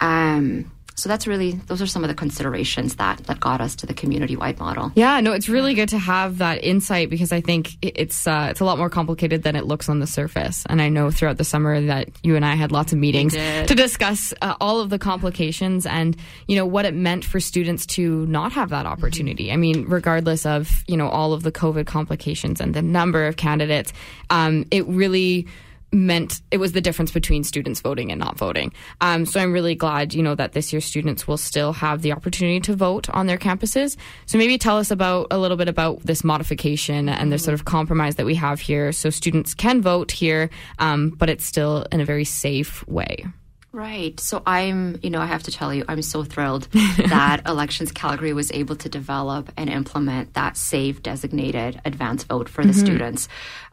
[0.00, 3.86] Um, so that's really those are some of the considerations that that got us to
[3.86, 4.90] the community wide model.
[4.96, 8.58] Yeah, no, it's really good to have that insight because I think it's uh, it's
[8.58, 10.66] a lot more complicated than it looks on the surface.
[10.68, 13.74] And I know throughout the summer that you and I had lots of meetings to
[13.76, 16.16] discuss uh, all of the complications and
[16.48, 19.46] you know what it meant for students to not have that opportunity.
[19.46, 19.54] Mm-hmm.
[19.54, 23.36] I mean, regardless of you know all of the COVID complications and the number of
[23.36, 23.92] candidates,
[24.30, 25.46] um, it really
[25.92, 28.72] meant it was the difference between students voting and not voting.
[29.00, 32.12] Um, so I'm really glad, you know, that this year students will still have the
[32.12, 33.96] opportunity to vote on their campuses.
[34.26, 37.64] So maybe tell us about a little bit about this modification and the sort of
[37.64, 42.00] compromise that we have here, so students can vote here, um, but it's still in
[42.00, 43.24] a very safe way.
[43.70, 44.18] Right.
[44.18, 48.32] So I'm, you know, I have to tell you, I'm so thrilled that Elections Calgary
[48.32, 52.80] was able to develop and implement that safe designated advance vote for the mm-hmm.
[52.80, 53.28] students.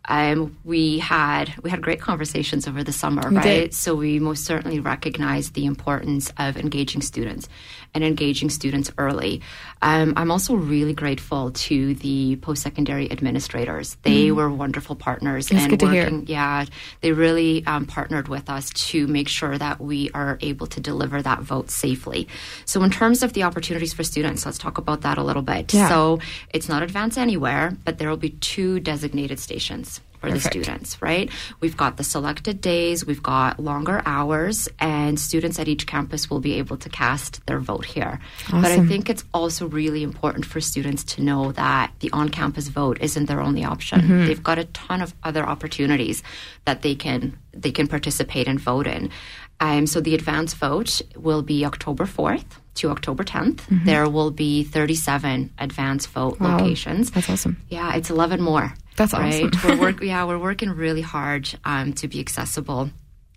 [0.08, 3.44] Um, we had we had great conversations over the summer, We right?
[3.44, 3.74] did.
[3.74, 7.50] So we most certainly recognize the importance of engaging students
[7.94, 9.42] and engaging students early.
[9.82, 13.96] Um, I'm also really grateful to the post-secondary administrators.
[14.04, 16.10] They were wonderful partners and good to hear.
[16.26, 16.66] Yeah,
[17.02, 21.22] they really um, partnered with us to make sure that we are able to deliver
[21.22, 22.28] that vote safely.
[22.66, 25.74] So, in terms of the opportunities for students, let's talk about that a little bit.
[25.74, 25.88] Yeah.
[25.88, 31.00] So, it's not advance anywhere, but there will be two designated stations for the students,
[31.04, 31.30] right?
[31.60, 36.40] We've got the selected days, we've got longer hours, and students at each campus will
[36.40, 38.20] be able to cast their vote here.
[38.50, 42.70] But I think it's also really important for students to know that the on campus
[42.70, 44.02] vote isn't their only option.
[44.02, 44.26] Mm-hmm.
[44.26, 46.24] They've got a ton of other opportunities
[46.66, 49.12] that they can they can participate and vote in.
[49.60, 52.44] Um, so the advance vote will be October 4th
[52.76, 53.62] to October 10th.
[53.86, 56.44] There will be 37 advance vote Mm-hmm.
[56.44, 56.58] Wow.
[56.58, 57.12] locations.
[57.12, 57.58] That's awesome.
[57.70, 58.74] Yeah, it's 11 more.
[58.96, 59.54] That's right?
[59.54, 59.70] awesome.
[59.70, 62.90] we're work, yeah, we're working really hard um, to be accessible.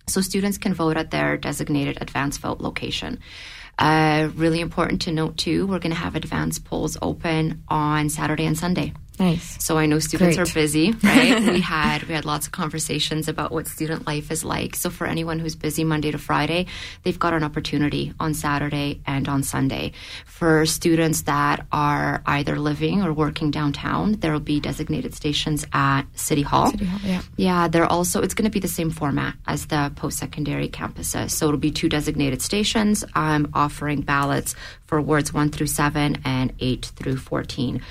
[0.07, 3.21] So students can vote at their designated advance vote location.
[3.79, 8.47] Uh, really important to note too, we're going to have advance polls open on Saturday
[8.47, 8.92] and Sunday.
[9.18, 9.62] Nice.
[9.62, 10.48] So I know students Great.
[10.48, 11.40] are busy, right?
[11.40, 14.76] we had we had lots of conversations about what student life is like.
[14.76, 16.66] So for anyone who's busy Monday to Friday,
[17.02, 19.92] they've got an opportunity on Saturday and on Sunday.
[20.26, 26.02] For students that are either living or working downtown, there will be designated stations at
[26.14, 26.70] City Hall.
[26.70, 27.22] City Hall, yeah.
[27.37, 31.31] Yeah, they're also it's going to be the same format as the post-secondary campuses.
[31.31, 34.54] So it'll be two designated stations um, offering ballots
[34.87, 37.83] for wards 1 through 7 and 8 through 14.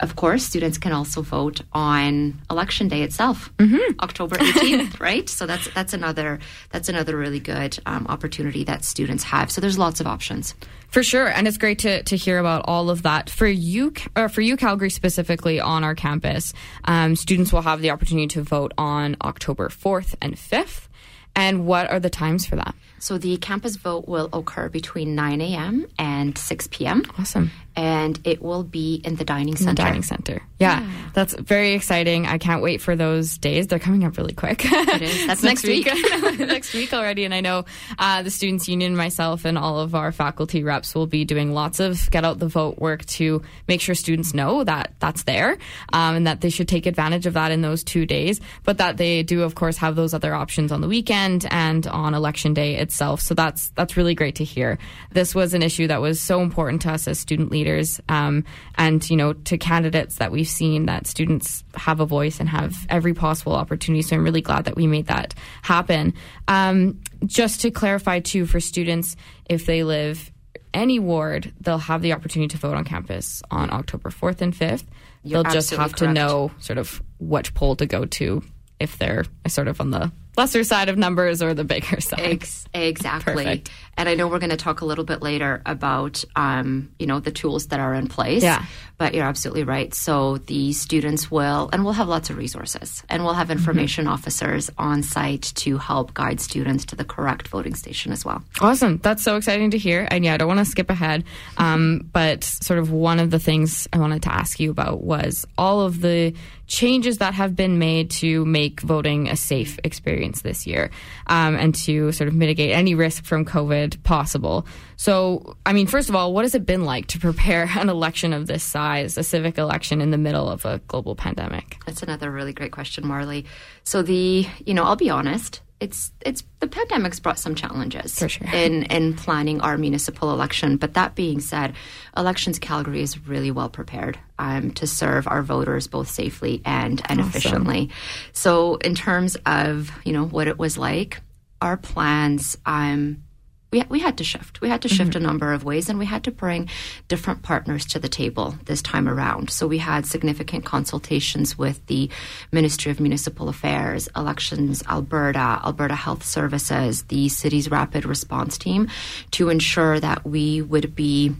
[0.00, 3.52] Of course, students can also vote on election day itself,
[4.00, 5.28] October 18th, right?
[5.28, 6.38] So that's that's another
[6.70, 9.50] that's another really good um, opportunity that students have.
[9.50, 10.54] So there's lots of options.
[10.88, 13.92] For sure, and it's great to, to hear about all of that for you.
[14.16, 16.52] Or for you, Calgary specifically on our campus,
[16.84, 20.88] um, students will have the opportunity to vote on October fourth and fifth.
[21.36, 22.74] And what are the times for that?
[22.98, 25.86] So the campus vote will occur between 9 a.m.
[25.98, 27.02] and 6 p.m.
[27.18, 27.50] Awesome.
[27.76, 29.82] And it will be in the dining In the center.
[29.82, 30.42] dining center.
[30.58, 32.26] Yeah, that's very exciting.
[32.26, 33.66] I can't wait for those days.
[33.68, 34.62] They're coming up really quick.
[34.64, 35.26] It is.
[35.26, 35.86] That's next week.
[36.38, 37.24] next week already.
[37.24, 37.64] And I know
[37.98, 41.80] uh, the Students Union, myself, and all of our faculty reps will be doing lots
[41.80, 45.56] of get out the vote work to make sure students know that that's there
[45.92, 48.40] um, and that they should take advantage of that in those two days.
[48.64, 52.12] But that they do, of course, have those other options on the weekend and on
[52.14, 53.20] election day itself.
[53.22, 54.78] So that's that's really great to hear.
[55.12, 57.59] This was an issue that was so important to us as student leaders,
[58.08, 58.44] um,
[58.76, 62.86] and you know, to candidates that we've seen that students have a voice and have
[62.88, 64.02] every possible opportunity.
[64.02, 66.14] So I'm really glad that we made that happen.
[66.48, 69.16] Um, just to clarify too, for students,
[69.48, 70.30] if they live
[70.72, 74.84] any ward, they'll have the opportunity to vote on campus on October 4th and 5th.
[75.22, 78.42] You're they'll just have to know sort of which poll to go to
[78.78, 82.20] if they're sort of on the lesser side of numbers or the bigger side.
[82.20, 83.44] Ex- exactly.
[83.44, 83.70] Perfect.
[83.96, 87.20] And I know we're going to talk a little bit later about, um, you know,
[87.20, 88.42] the tools that are in place.
[88.42, 88.64] Yeah.
[88.96, 89.92] But you're absolutely right.
[89.94, 93.58] So the students will, and we'll have lots of resources, and we'll have Mm-hmm.
[93.58, 98.42] information officers on site to help guide students to the correct voting station as well.
[98.60, 98.98] Awesome.
[98.98, 100.06] That's so exciting to hear.
[100.10, 101.24] And yeah, I don't want to skip ahead.
[101.58, 105.46] Um, but sort of one of the things I wanted to ask you about was
[105.58, 106.32] all of the
[106.70, 110.90] changes that have been made to make voting a safe experience this year
[111.26, 114.64] um, and to sort of mitigate any risk from COVID possible.
[114.96, 118.32] So, I mean, first of all, what has it been like to prepare an election
[118.32, 121.76] of this size, a civic election in the middle of a global pandemic?
[121.86, 123.46] That's another really great question, Marley.
[123.82, 128.48] So the, you know, I'll be honest, it's it's the pandemic's brought some challenges sure.
[128.52, 130.76] in in planning our municipal election.
[130.76, 131.74] But that being said,
[132.16, 137.20] Elections Calgary is really well prepared um, to serve our voters both safely and and
[137.20, 137.90] efficiently.
[138.32, 141.20] So in terms of you know what it was like,
[141.60, 142.56] our plans.
[142.66, 143.24] Um,
[143.70, 144.60] we, we had to shift.
[144.60, 145.24] We had to shift mm-hmm.
[145.24, 146.68] a number of ways, and we had to bring
[147.08, 149.50] different partners to the table this time around.
[149.50, 152.10] So we had significant consultations with the
[152.52, 158.88] Ministry of Municipal Affairs, Elections Alberta, Alberta Health Services, the city's rapid response team,
[159.32, 161.34] to ensure that we would be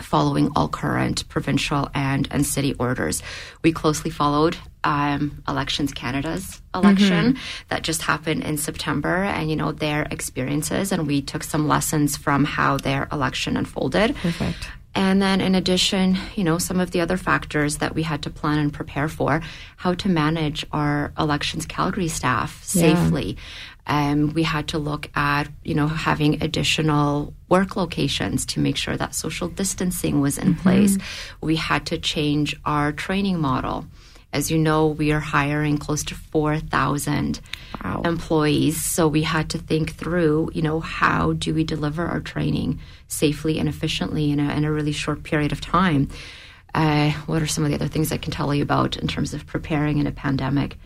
[0.00, 3.22] following all current provincial and, and city orders.
[3.62, 7.36] We closely followed um, Elections Canada's election
[7.68, 10.92] that just happened in September and, you know, their experiences.
[10.92, 14.14] And we took some lessons from how their election unfolded.
[14.16, 14.68] Perfect.
[14.94, 18.30] And then, in addition, you know, some of the other factors that we had to
[18.30, 19.42] plan and prepare for,
[19.76, 22.82] how to manage our elections Calgary staff Yeah.
[22.82, 23.36] safely.
[23.86, 28.96] Um, we had to look at, you know, having additional work locations to make sure
[28.96, 30.98] that social distancing was in place.
[31.40, 33.86] We had to change our training model.
[34.32, 37.40] As you know, we are hiring close to 4,000
[37.82, 38.02] Wow.
[38.04, 38.82] employees.
[38.84, 43.58] So we had to think through, you know, how do we deliver our training safely
[43.58, 46.08] and efficiently in a, in a really short period of time?
[46.74, 49.32] Uh, what are some of the other things I can tell you about in terms
[49.32, 50.76] of preparing in a pandemic?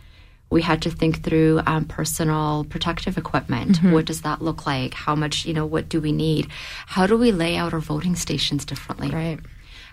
[0.51, 3.79] We had to think through um, personal protective equipment.
[3.83, 4.93] What does that look like?
[4.93, 6.49] How much, you know, what do we need?
[6.87, 9.09] How do we lay out our voting stations differently?
[9.11, 9.41] Right.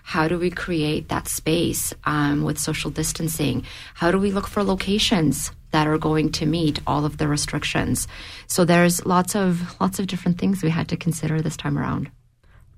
[0.02, 3.64] How do we create that space um, with social distancing?
[3.94, 8.08] How do we look for locations that are going to meet all of the restrictions?
[8.46, 12.10] So there's lots of lots of different things we had to consider this time around.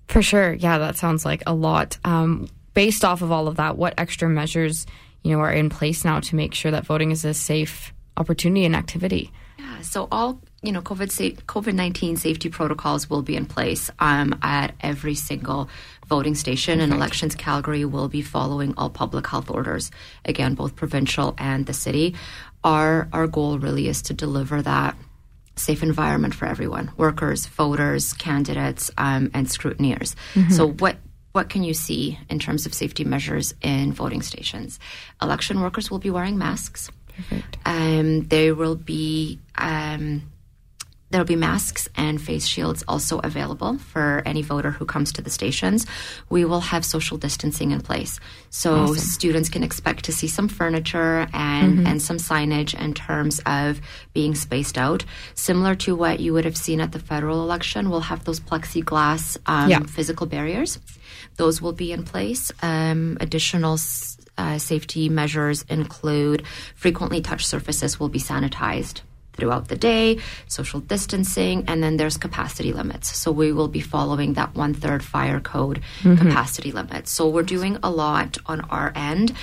[0.09, 0.53] For sure.
[0.53, 1.97] Yeah, that sounds like a lot.
[2.05, 4.87] Um, based off of all of that, what extra measures,
[5.23, 8.65] you know, are in place now to make sure that voting is a safe opportunity
[8.67, 9.31] and activity?
[9.59, 13.91] Yeah, so all you know, COVID sa- COVID nineteen safety protocols will be in place
[13.99, 15.69] um, at every single
[16.07, 19.91] voting station, and Elections Calgary will be following all public health orders.
[20.25, 22.15] Again, both provincial and the city.
[22.65, 24.97] Our our goal really is to deliver that
[25.57, 30.15] safe environment for everyone: workers, voters, candidates, um, and scrutineers.
[30.51, 30.97] So what.
[31.35, 34.79] What can you see in terms of safety measures in voting stations?
[35.23, 36.91] Election workers will be wearing masks.
[37.17, 37.57] Perfect.
[37.65, 40.31] Um, there will be um,
[41.13, 45.23] there will be masks and face shields also available for any voter who comes to
[45.23, 45.87] the stations.
[46.31, 51.29] We will have social distancing in place, so students can expect to see some furniture
[51.35, 53.81] and and some signage in terms of
[54.15, 55.05] being spaced out,
[55.35, 57.91] similar to what you would have seen at the federal election.
[57.91, 59.81] We'll have those plexiglass um, Yeah.
[59.81, 60.79] physical barriers;
[61.37, 62.51] those will be in place.
[62.63, 63.79] Um, additional.
[64.39, 66.43] Uh, safety measures include
[66.75, 69.03] frequently touched surfaces will be sanitized
[69.33, 73.17] throughout the day, social distancing, and then there's capacity limits.
[73.17, 77.09] So we will be following that one third fire code capacity limit.
[77.09, 79.35] So we're doing a lot on our end.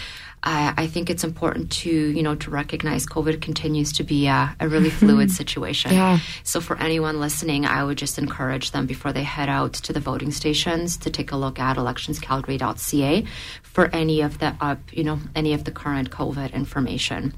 [0.41, 4.55] Uh, I think it's important to you know to recognize COVID continues to be a,
[4.59, 5.91] a really fluid situation.
[5.91, 6.19] Yeah.
[6.43, 9.99] So for anyone listening, I would just encourage them before they head out to the
[9.99, 13.25] voting stations to take a look at electionscalgary.ca
[13.63, 17.33] for any of the up, you know, any of the current COVID information.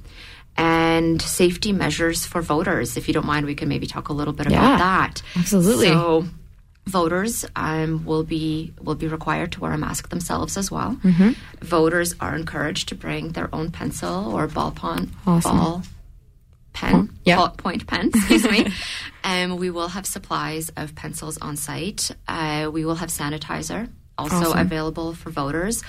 [0.61, 2.95] And safety measures for voters.
[2.97, 5.21] If you don't mind, we can maybe talk a little bit Yeah, about that.
[5.35, 5.87] absolutely.
[5.87, 6.25] So
[6.85, 10.97] voters um, will be will be required to wear a mask themselves as well.
[11.03, 11.31] Mm-hmm.
[11.65, 15.57] Voters are encouraged to bring their own pencil or ball pon- Awesome.
[15.57, 15.83] ball
[16.73, 17.47] pen, yeah.
[17.57, 18.67] point pen, excuse me.
[19.23, 22.11] um, we will have supplies of pencils on site.
[22.27, 23.89] Uh, we will have sanitizer
[24.21, 24.59] also Awesome.
[24.67, 25.83] available for voters.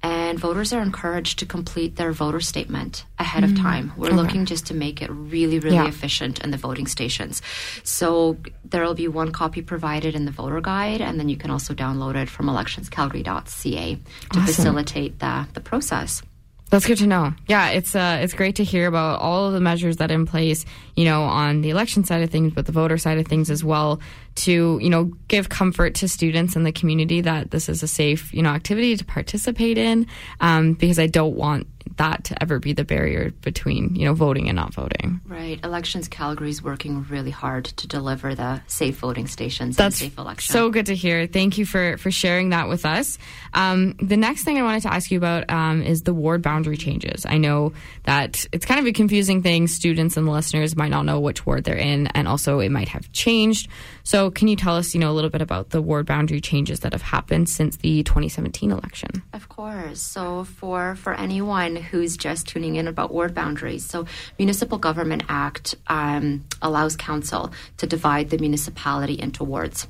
[0.00, 3.92] And voters are encouraged to complete their voter statement ahead of time.
[3.96, 5.84] We're looking just to make it really, really Mm.
[5.84, 5.88] Yeah.
[5.88, 7.42] efficient in the voting stations.
[7.82, 8.36] So
[8.70, 11.74] there will be one copy provided in the voter guide, and then you can also
[11.74, 13.98] download it from electionscalgary.ca
[14.32, 16.22] to facilitate the, the process.
[16.70, 17.32] That's good to know.
[17.48, 20.26] Yeah, it's uh, it's great to hear about all of the measures that are in
[20.26, 20.66] place,
[20.98, 23.62] you know, on the election side of things, but the voter side of things as
[23.62, 24.00] well,
[24.34, 28.34] to you know give comfort to students and the community that this is a safe
[28.34, 30.08] you know activity to participate in,
[30.40, 34.48] um, because I don't want that to ever be the barrier between you know voting
[34.48, 35.20] and not voting.
[35.26, 35.62] Right.
[35.64, 40.18] Elections Calgary is working really hard to deliver the safe voting stations That's and safe
[40.18, 40.52] election.
[40.52, 41.26] so good to hear.
[41.26, 43.18] Thank you for for sharing that with us.
[43.54, 46.76] Um, the next thing I wanted to ask you about um, is the ward boundary
[46.76, 47.24] changes.
[47.26, 47.72] I know
[48.04, 49.66] that it's kind of a confusing thing.
[49.66, 53.12] Students and listeners might not know which ward they're in, and also it might have
[53.12, 53.68] changed.
[54.04, 56.80] So, can you tell us, you know, a little bit about the ward boundary changes
[56.80, 59.22] that have happened since the 2017 election?
[59.34, 60.00] Of course.
[60.00, 64.06] So for for anyone who's just tuning in about ward boundaries, so
[64.38, 69.86] Municipal Government Act um, allows council to divide the municipality into wards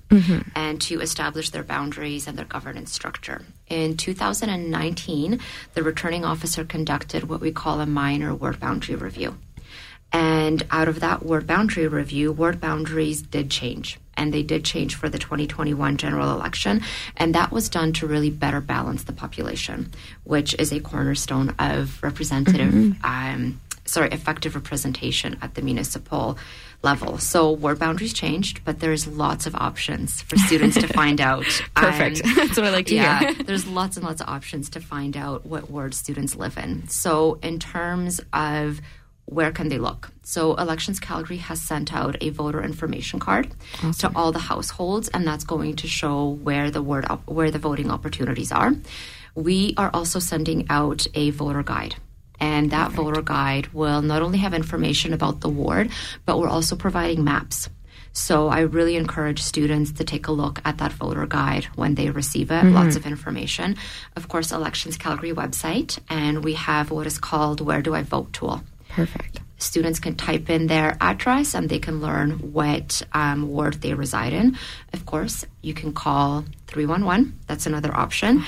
[0.57, 3.43] and to establish their boundaries and their governance structure.
[3.69, 5.39] In 2019,
[5.75, 9.37] the returning officer conducted what we call a minor ward boundary review.
[10.13, 13.99] And out of that ward boundary review, ward boundaries did change.
[14.17, 16.83] And they did change for the 2021 general election.
[17.17, 19.93] And that was done to really better balance the population,
[20.25, 26.37] which is a cornerstone of representative, um, sorry, effective representation at the municipal
[26.83, 27.19] level.
[27.19, 31.45] So ward boundaries changed, but there's lots of options for students to find out.
[31.75, 32.25] Perfect.
[32.25, 33.35] Um, That's what I like to yeah, hear.
[33.45, 36.89] there's lots and lots of options to find out what ward students live in.
[36.89, 38.81] So, in terms of
[39.29, 40.11] where can they look?
[40.23, 43.51] So, Elections Calgary has sent out a voter information card
[43.99, 47.59] to all the households, and that's going to show where the word op- where the
[47.59, 48.73] voting opportunities are.
[49.35, 51.97] We are also sending out a voter guide.
[52.41, 55.91] And that voter guide will not only have information about the ward,
[56.25, 57.69] but we're also providing maps.
[58.13, 62.11] So I really encourage students to take a look at that voter guide when they
[62.11, 62.65] receive it.
[62.65, 62.75] Mm-hmm.
[62.75, 63.77] Lots of information.
[64.17, 68.33] Of course, Elections Calgary website, and we have what is called Where Do I Vote
[68.33, 68.63] tool.
[68.99, 69.41] Perfect.
[69.61, 74.33] Students can type in their address and they can learn what um, ward they reside
[74.33, 74.57] in.
[74.93, 77.39] Of course, you can call 311.
[77.49, 78.45] That's another option.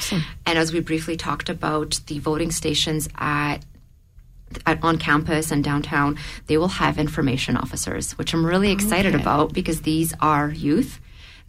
[0.46, 3.58] And as we briefly talked about, the voting stations at
[4.66, 9.22] at, on campus and downtown, they will have information officers, which I'm really excited Okay.
[9.22, 10.98] about because these are youth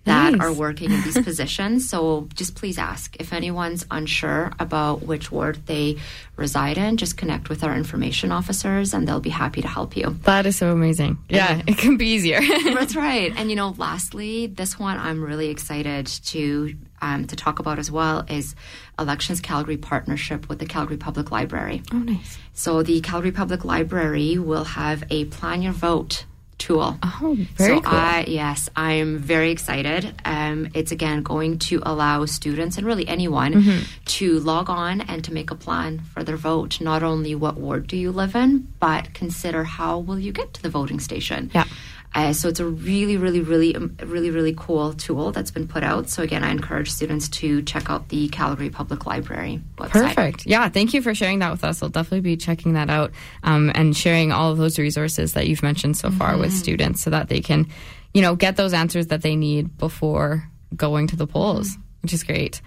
[0.06, 0.42] that Nice.
[0.42, 1.88] are working in these positions.
[1.90, 5.98] So just please ask if anyone's unsure about which ward they
[6.36, 10.18] reside in, just connect with our information officers and they'll be happy to help you.
[10.24, 11.20] That is so amazing.
[11.30, 12.40] Yeah, it can be easier.
[12.64, 13.32] That's right.
[13.38, 17.92] And you know, lastly, this one I'm really excited to um, to talk about as
[17.92, 18.56] well is
[19.00, 21.82] Elections Calgary partnership with the Calgary Public Library.
[21.94, 22.38] oh, nice.
[22.54, 26.26] So the Calgary Public Library will have a plan your vote
[26.62, 26.98] tool.
[27.04, 28.00] Oh, very so cool.
[28.00, 30.02] I, yes, I'm very excited.
[30.26, 33.80] Um, it's again going to allow students and really anyone Mm-hmm.
[34.18, 36.80] to log on and to make a plan for their vote.
[36.80, 40.62] Not only what ward do you live in, but consider how will you get to
[40.62, 41.50] the voting station.
[41.54, 41.66] Yeah.
[42.14, 45.84] Uh, so it's a really, really, really, um, really, really cool tool that's been put
[45.84, 46.10] out.
[46.10, 49.92] So again, I encourage students to check out the Calgary Public Library website.
[49.92, 50.46] Perfect.
[50.46, 51.82] Yeah, thank you for sharing that with us.
[51.82, 53.12] I'll definitely be checking that out
[53.44, 57.10] um, and sharing all of those resources that you've mentioned so far with students so
[57.12, 57.68] that they can,
[58.14, 62.24] you know, get those answers that they need before going to the polls, which is
[62.24, 62.62] great.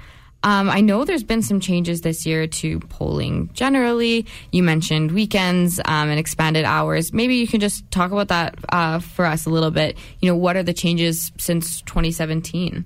[0.44, 4.26] Um, I know there's been some changes this year to polling generally.
[4.52, 7.14] You mentioned weekends um, and expanded hours.
[7.14, 9.96] Maybe you can just talk about that uh, for us a little bit.
[10.20, 12.84] You know, what are the changes since 2017?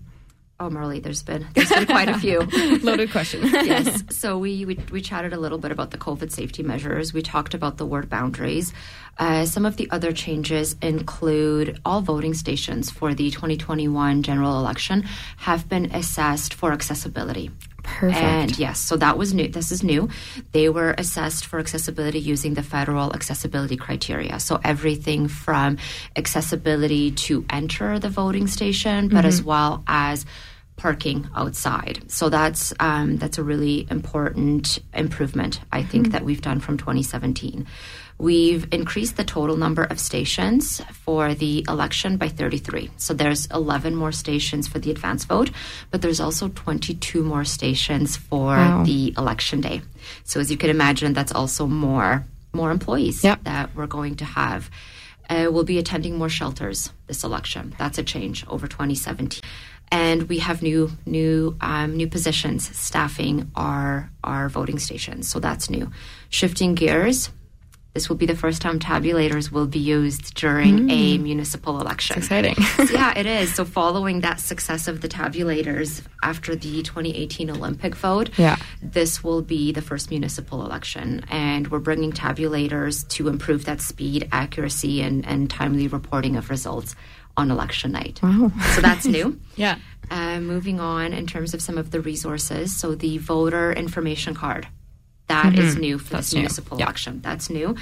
[0.61, 2.40] Oh, Marley, there's been there's been quite a few.
[2.82, 3.52] Loaded questions.
[3.52, 4.02] yes.
[4.11, 7.12] So we, we we chatted a little bit about the COVID safety measures.
[7.12, 8.72] We talked about the word boundaries.
[9.18, 15.02] Uh, some of the other changes include all voting stations for the 2021 general election
[15.36, 17.52] have been assessed for accessibility.
[17.97, 18.22] Perfect.
[18.22, 19.49] And yes, so that was new.
[19.49, 20.09] This is new.
[20.53, 24.39] They were assessed for accessibility using the federal accessibility criteria.
[24.41, 25.78] So everything from
[26.14, 30.26] accessibility to enter the voting station, but as well as
[30.76, 32.11] parking outside.
[32.11, 37.66] So that's um, that's a really important improvement I think that we've done from 2017.
[38.18, 42.90] We've increased the total number of stations for the election by 33.
[42.96, 45.50] So there's 11 more stations for the advance vote,
[45.92, 48.82] but there's also 22 more stations for Wow.
[48.84, 49.82] the election day.
[50.24, 53.44] So as you can imagine, that's also more more employees Yep.
[53.44, 54.70] that we're going to have.
[55.30, 57.74] Uh, we'll be attending more shelters this election.
[57.78, 59.42] That's a change over 2017.
[59.92, 65.28] And we have new new um, new positions staffing our our voting stations.
[65.28, 65.90] So that's new.
[66.30, 67.30] Shifting gears.
[67.95, 72.16] This will be the first time tabulators will be used during a municipal election.
[72.18, 72.55] Exciting.
[72.93, 73.55] yeah, it is.
[73.55, 78.57] So, following that success of the tabulators after the 2018 Olympic vote, Yeah.
[78.82, 81.24] this will be the first municipal election.
[81.28, 86.95] And we're bringing tabulators to improve that speed, accuracy, and, and timely reporting of results
[87.36, 88.20] on election night.
[88.22, 88.53] Wow.
[88.74, 89.41] So, that's new.
[89.57, 89.76] yeah.
[90.11, 94.68] Uh, moving on in terms of some of the resources, so the voter information card
[95.28, 96.14] that is new for Mm-hmm.
[96.16, 96.40] That's this new.
[96.40, 96.84] municipal Yeah.
[96.86, 97.20] election.
[97.22, 97.76] That's new.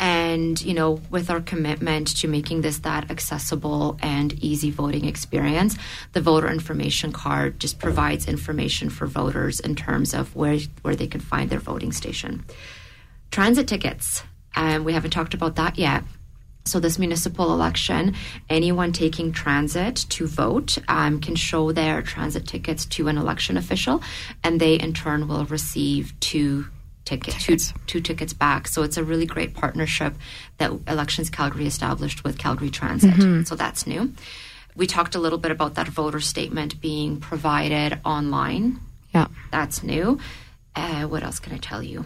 [0.00, 5.76] And, you know, with our commitment to making this that accessible and easy voting experience,
[6.12, 11.08] the voter information card just provides information for voters in terms of where, where they
[11.08, 12.44] can find their voting station.
[13.32, 14.22] Transit tickets.
[14.54, 16.04] Um, we haven't talked about that yet.
[16.64, 18.14] So, this municipal election,
[18.50, 24.02] anyone taking transit to vote um, can show their transit tickets to an election official,
[24.44, 26.66] and they in turn will receive two
[27.08, 27.74] tickets, two, Tickets.
[27.86, 28.68] two tickets back.
[28.68, 30.14] So, it's a really great partnership
[30.58, 33.46] that Elections Calgary established with Calgary Transit.
[33.48, 34.12] So, that's new.
[34.76, 38.78] We talked a little bit about that voter statement being provided online.
[39.14, 39.26] Yeah.
[39.50, 40.20] That's new.
[40.76, 42.04] Uh, what else can I tell you?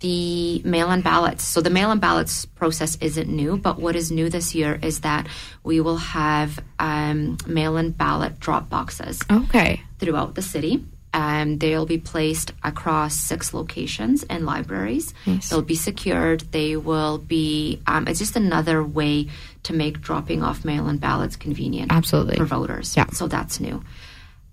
[0.00, 1.44] The mail in ballots.
[1.44, 5.00] So, the mail in ballots process isn't new, but what is new this year is
[5.00, 5.26] that
[5.62, 9.80] we will have um, mail in ballot drop boxes Okay.
[9.98, 10.84] throughout the city.
[11.14, 15.14] Um, they'll be placed across six locations and libraries.
[15.26, 15.48] Nice.
[15.48, 16.40] They'll be secured.
[16.50, 19.28] They will be, um, it's just another way
[19.62, 22.36] to make dropping off mail in ballots convenient Absolutely.
[22.36, 22.96] for voters.
[22.96, 23.06] Yeah.
[23.12, 23.84] So that's new.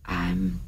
[0.06, 0.62] Um,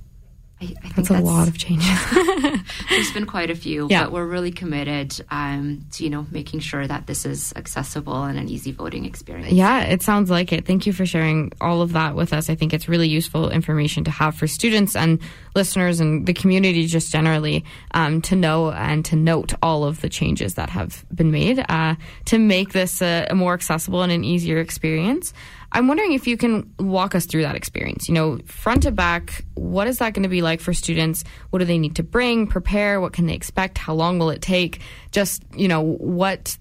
[0.63, 1.89] I, I think That's a lot of changes.
[2.89, 4.03] there's been quite a few, Yeah.
[4.05, 8.37] but we're really committed um, to you know making sure that this is accessible and
[8.39, 9.51] an easy voting experience.
[9.53, 10.65] Yeah, it sounds like it.
[10.65, 12.49] Thank you for sharing all of that with us.
[12.49, 15.19] I think it's really useful information to have for students and
[15.55, 20.09] listeners and the community just generally um, to know and to note all of the
[20.09, 21.95] changes that have been made uh,
[22.25, 25.33] to make this a, a more accessible and an easier experience.
[25.73, 28.07] I'm wondering if you can walk us through that experience.
[28.07, 31.23] You know, front to back, what is that going to be like for students?
[31.49, 33.01] What do they need to bring, prepare?
[33.01, 33.79] What can they expect?
[33.79, 34.81] How long will it take?
[35.11, 36.57] Just, you know, what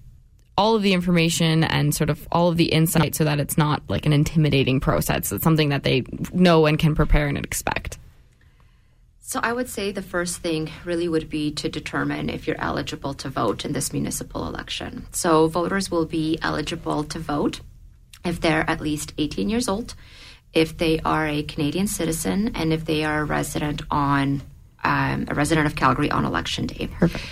[0.57, 3.81] all of the information and sort of all of the insight so that it's not
[3.87, 5.31] like an intimidating process.
[5.31, 7.97] It's something that they know and can prepare and expect.
[9.19, 13.15] So I would say the first thing really would be to determine if you're eligible
[13.15, 15.07] to vote in this municipal election.
[15.11, 17.61] So voters will be eligible to vote
[18.23, 19.95] if they're at least 18 years old,
[20.53, 24.41] if they are a Canadian citizen, and if they are a resident on
[24.83, 26.87] um, a resident of Calgary on election day.
[26.99, 27.23] Perfect.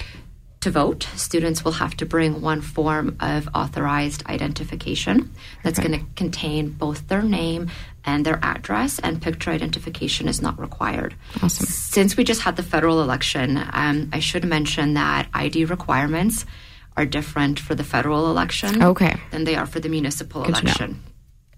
[0.62, 5.34] To vote, students will have to bring one form of authorized identification
[5.64, 7.72] that's going to contain both their name
[8.06, 11.16] and their address, and picture identification is not required.
[11.42, 11.66] Awesome.
[11.66, 16.46] Since we just had the federal election, um, I should mention that ID requirements
[16.98, 19.16] are different for the federal election Okay.
[19.32, 21.02] than they are for the municipal Good election.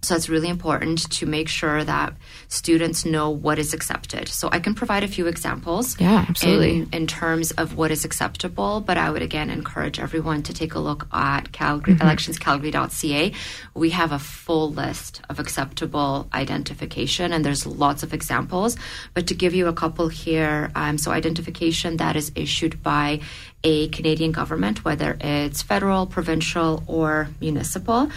[0.03, 2.13] So it's really important to make sure that
[2.49, 4.27] students know what is accepted.
[4.27, 5.99] So I can provide a few examples.
[5.99, 6.77] Yeah, absolutely.
[6.81, 10.75] In, in terms of what is acceptable, but I would again encourage everyone to take
[10.75, 12.07] a look at Calgary Mm-hmm.
[12.07, 13.33] electionscalgary.ca.
[13.75, 18.77] We have a full list of acceptable identification, and there's lots of examples.
[19.13, 23.21] But to give you a couple here, um, so identification that is issued by
[23.63, 28.09] a Canadian government, whether it's federal, provincial, or municipal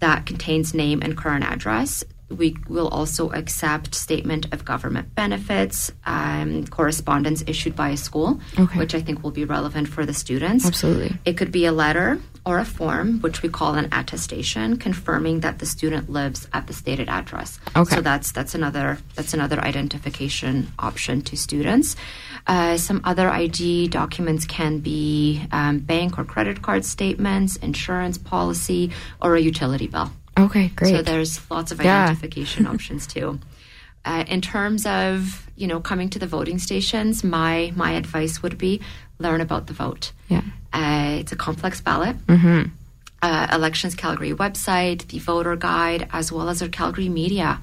[0.00, 2.04] that contains name and current address.
[2.30, 8.78] We will also accept statement of government benefits, um, correspondence issued by a school, Okay.
[8.78, 10.66] which I think will be relevant for the students.
[10.66, 11.16] Absolutely.
[11.24, 15.58] It could be a letter or a form, which we call an attestation, confirming that
[15.60, 17.58] the student lives at the stated address.
[17.76, 17.94] Okay.
[17.96, 21.94] So that's that's another that's another identification option to students.
[22.46, 28.90] Uh, some other ID documents can be um, bank or credit card statements, insurance policy,
[29.22, 30.10] or a utility bill.
[30.38, 30.90] Okay, great.
[30.94, 32.04] So there's lots of Yeah.
[32.04, 33.38] identification options too.
[34.04, 38.58] Uh, in terms of you know coming to the voting stations, my my advice would
[38.58, 38.80] be
[39.18, 40.12] learn about the vote.
[40.28, 40.42] Yeah.
[40.72, 42.16] Uh, it's a complex ballot.
[42.26, 42.68] Mm-hmm.
[43.22, 47.60] Uh, Elections Calgary website, the voter guide, as well as our Calgary media.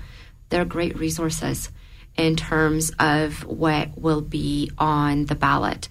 [0.50, 1.70] They're great resources
[2.18, 5.88] in terms of what will be on the ballot.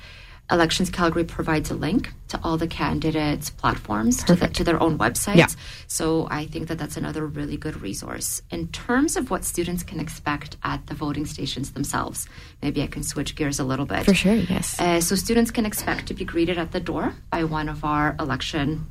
[0.51, 4.99] Elections Calgary provides a link to all the candidates' platforms, to, the, to their own
[4.99, 5.37] websites.
[5.37, 5.47] Yeah.
[5.87, 8.43] So I think that that's another really good resource.
[8.51, 12.27] In terms of what students can expect at the voting stations themselves,
[12.63, 14.05] maybe I can switch gears a little bit.
[14.05, 14.81] For sure, yes.
[14.81, 18.17] Uh, so students can expect to be greeted at the door by one of our
[18.19, 18.87] election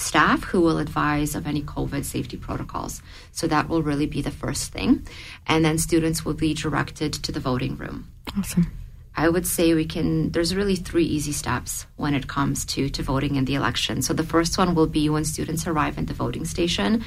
[0.00, 3.02] staff who will advise of any COVID safety protocols.
[3.32, 5.06] So that will really be the first thing.
[5.46, 8.08] And then students will be directed to the voting room.
[8.36, 8.72] Awesome.
[9.16, 10.30] I would say we can.
[10.30, 14.02] There's really three easy steps when it comes to to voting in the election.
[14.02, 17.04] So the first one will be when students arrive at the voting station,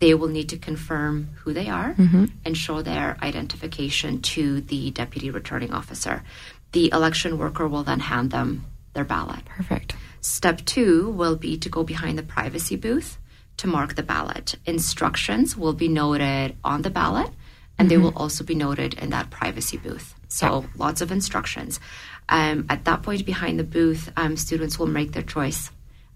[0.00, 2.26] they will need to confirm who they are mm-hmm.
[2.44, 6.22] and show their identification to the deputy returning officer.
[6.72, 9.44] The election worker will then hand them their ballot.
[9.46, 9.94] Perfect.
[10.24, 13.18] Step two will be to go behind the privacy booth
[13.58, 14.54] to mark the ballot.
[14.64, 17.28] Instructions will be noted on the ballot
[17.78, 20.14] and they will also be noted in that privacy booth.
[20.28, 21.78] So lots of instructions.
[22.30, 25.70] Um, at that point behind the booth, um, students will make their choice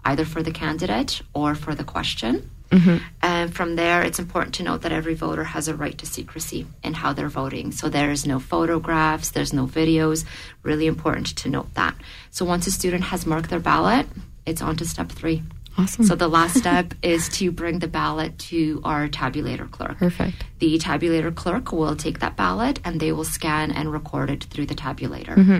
[0.06, 2.50] either for the candidate or for the question.
[2.70, 2.98] Mm-hmm.
[3.22, 6.66] And from there, it's important to note that every voter has a right to secrecy
[6.82, 7.72] in how they're voting.
[7.72, 10.24] So there is no photographs, there's no videos.
[10.62, 11.94] Really important to note that.
[12.30, 14.06] So once a student has marked their ballot,
[14.44, 15.42] it's on to step three.
[15.78, 16.04] Awesome.
[16.04, 19.98] So the last step is to bring the ballot to our tabulator clerk.
[19.98, 20.44] Perfect.
[20.58, 24.66] The tabulator clerk will take that ballot and they will scan and record it through
[24.66, 25.36] the tabulator.
[25.36, 25.58] Mm-hmm.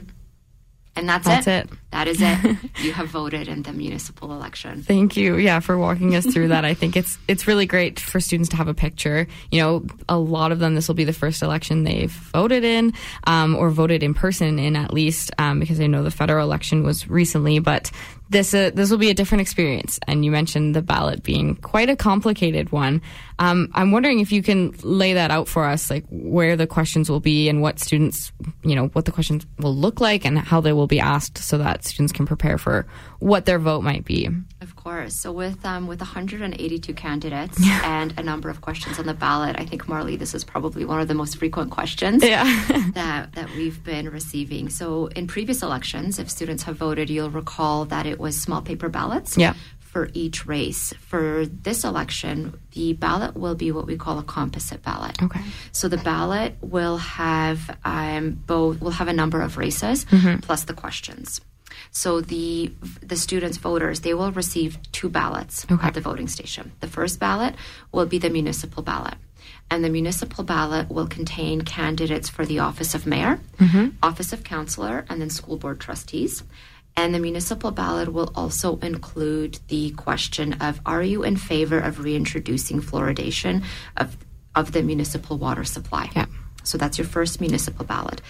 [0.99, 1.71] And that's, That's it.
[1.71, 1.79] it.
[1.93, 2.59] That is it.
[2.83, 4.83] you have voted in the municipal election.
[4.83, 6.65] Thank you, yeah, for walking us through that.
[6.65, 9.29] I think it's it's really great for students to have a picture.
[9.53, 12.95] You know, a lot of them this will be the first election they've voted in,
[13.29, 16.83] um, or voted in person in at least, um, because I know the federal election
[16.83, 17.93] was recently, but.
[18.31, 21.89] This uh, this will be a different experience, and you mentioned the ballot being quite
[21.89, 23.01] a complicated one.
[23.39, 27.09] Um, I'm wondering if you can lay that out for us, like where the questions
[27.09, 28.33] will be and what students,
[28.65, 31.57] you know, what the questions will look like and how they will be asked, so
[31.59, 32.87] that students can prepare for
[33.21, 34.29] what their vote might be.
[34.61, 35.15] Of course.
[35.15, 39.65] So with um, with 182 candidates and a number of questions on the ballot, I
[39.65, 42.45] think Marley, this is probably one of the most frequent questions Yeah.
[42.95, 44.69] that that we've been receiving.
[44.69, 48.89] So in previous elections, if students have voted, you'll recall that it was small paper
[48.89, 49.37] ballots.
[49.37, 49.55] Yeah.
[49.81, 50.93] For each race.
[51.01, 55.21] For this election, the ballot will be what we call a composite ballot.
[55.23, 55.41] Okay.
[55.73, 60.05] So the ballot will have um, both will have a number of races
[60.43, 61.41] plus the questions.
[61.91, 62.73] So the
[63.03, 66.73] the students voters they will receive two ballots at the voting station.
[66.81, 67.55] The first ballot
[67.93, 69.15] will be the municipal ballot.
[69.71, 73.89] And the municipal ballot will contain candidates for the office of mayor, mm-hmm.
[74.03, 76.43] office of councillor, and then school board trustees.
[76.97, 82.01] And the municipal ballot will also include the question of Are you in favor of
[82.01, 83.63] reintroducing fluoridation
[83.97, 84.17] of,
[84.55, 86.11] of the municipal water supply?
[86.17, 86.27] Yeah.
[86.65, 88.21] So that's your first municipal ballot.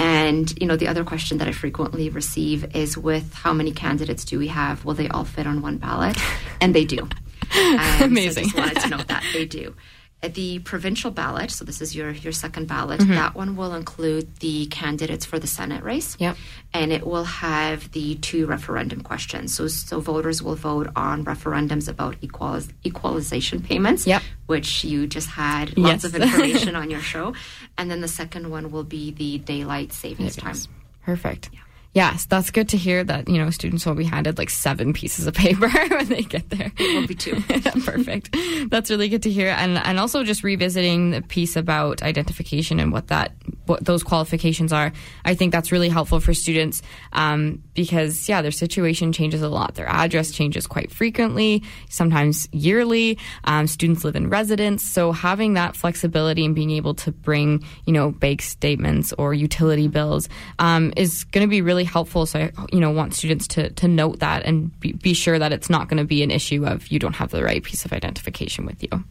[0.00, 4.24] And you know the other question that I frequently receive is with how many candidates
[4.24, 4.82] do we have?
[4.86, 6.16] Will they all fit on one ballot?
[6.60, 7.06] And they do.
[7.52, 8.48] Um, Amazing.
[8.50, 9.74] So I just wanted to note that they do.
[10.22, 13.00] The provincial ballot, so this is your your second ballot.
[13.00, 13.14] Mm-hmm.
[13.14, 16.14] That one will include the candidates for the Senate race.
[16.20, 16.36] Yep.
[16.74, 19.54] And it will have the two referendum questions.
[19.54, 24.06] So so voters will vote on referendums about equaliz- equalization payments.
[24.06, 24.22] Yep.
[24.46, 26.12] Which you just had lots Yes.
[26.12, 27.34] of information on your show.
[27.78, 30.56] And then the second one will be the daylight savings time.
[31.02, 31.48] Perfect.
[31.92, 35.26] Yes, that's good to hear that, you know, students will be handed like seven pieces
[35.26, 36.70] of paper when they get there.
[36.78, 37.40] It will be two.
[37.84, 38.36] Perfect.
[38.70, 39.48] That's really good to hear.
[39.48, 43.32] And and also just revisiting the piece about identification and what that
[43.66, 44.92] what those qualifications are.
[45.24, 46.82] I think that's really helpful for students
[47.12, 49.74] um, because yeah, their situation changes a lot.
[49.74, 53.18] Their address changes quite frequently, sometimes yearly.
[53.44, 57.92] Um, students live in residence, so having that flexibility and being able to bring you
[57.92, 60.28] know bank statements or utility bills
[60.58, 62.26] um, is going to be really helpful.
[62.26, 65.52] So I you know want students to to note that and be, be sure that
[65.52, 67.92] it's not going to be an issue of you don't have the right piece of
[67.92, 69.04] identification with you.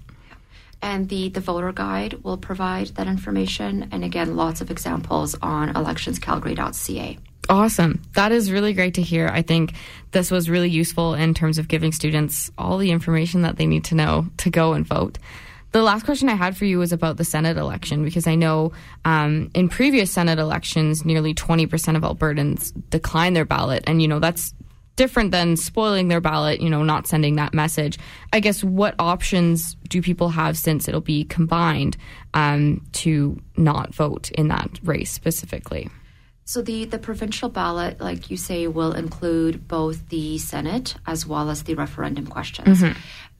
[0.82, 3.90] And the, the voter guide will provide that information.
[3.92, 7.18] And again, lots of examples on electionscalgary.ca.
[7.50, 8.02] Awesome.
[8.14, 9.28] That is really great to hear.
[9.28, 9.74] I think
[10.12, 13.86] this was really useful in terms of giving students all the information that they need
[13.86, 15.18] to know to go and vote.
[15.72, 18.72] The last question I had for you was about the Senate election because I know
[19.06, 23.84] um, in previous Senate elections, nearly 20% of Albertans declined their ballot.
[23.86, 24.54] And, you know, that's
[24.96, 27.98] different than spoiling their ballot, you know, not sending that message.
[28.34, 31.96] I guess what options do people have since it'll be combined
[32.34, 35.88] um, to not vote in that race specifically?
[36.50, 41.52] So the, the provincial ballot, like you say, will include both the Senate as well
[41.52, 42.84] as the referendum questions.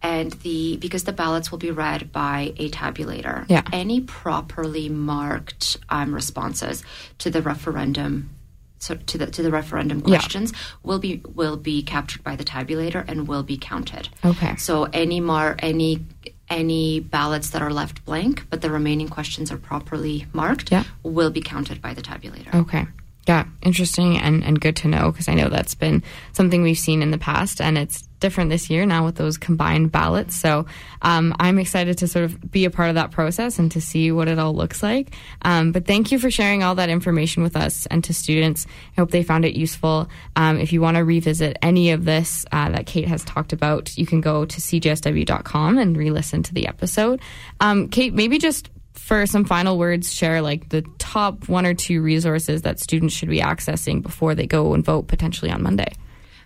[0.04, 3.48] And the because the ballots will be read by a tabulator.
[3.50, 3.64] Yeah.
[3.74, 6.84] Any properly marked um, responses
[7.18, 8.30] to the referendum
[8.78, 10.54] so to the to the referendum questions
[10.84, 14.08] will be will be captured by the tabulator and will be counted.
[14.24, 14.56] Okay.
[14.58, 16.06] So any mar any
[16.48, 20.84] any ballots that are left blank, but the remaining questions are properly marked, Yeah.
[21.04, 22.54] will be counted by the tabulator.
[22.54, 22.88] Okay.
[23.30, 26.02] Yeah, interesting and, and good to know because I know that's been
[26.34, 29.92] something we've seen in the past and it's different this year now with those combined
[29.92, 30.36] ballots.
[30.36, 30.66] So
[31.04, 34.12] um, I'm excited to sort of be a part of that process and to see
[34.12, 35.14] what it all looks like.
[35.44, 38.66] Um, but thank you for sharing all that information with us and to students.
[38.98, 40.10] I hope they found it useful.
[40.36, 43.96] Um, if you want to revisit any of this uh, that Kate has talked about,
[43.96, 47.22] you can go to cjsw.com and re listen to the episode.
[47.60, 52.02] Um, Kate, maybe just for some final words, share like the top one or two
[52.02, 55.92] resources that students should be accessing before they go and vote potentially on Monday.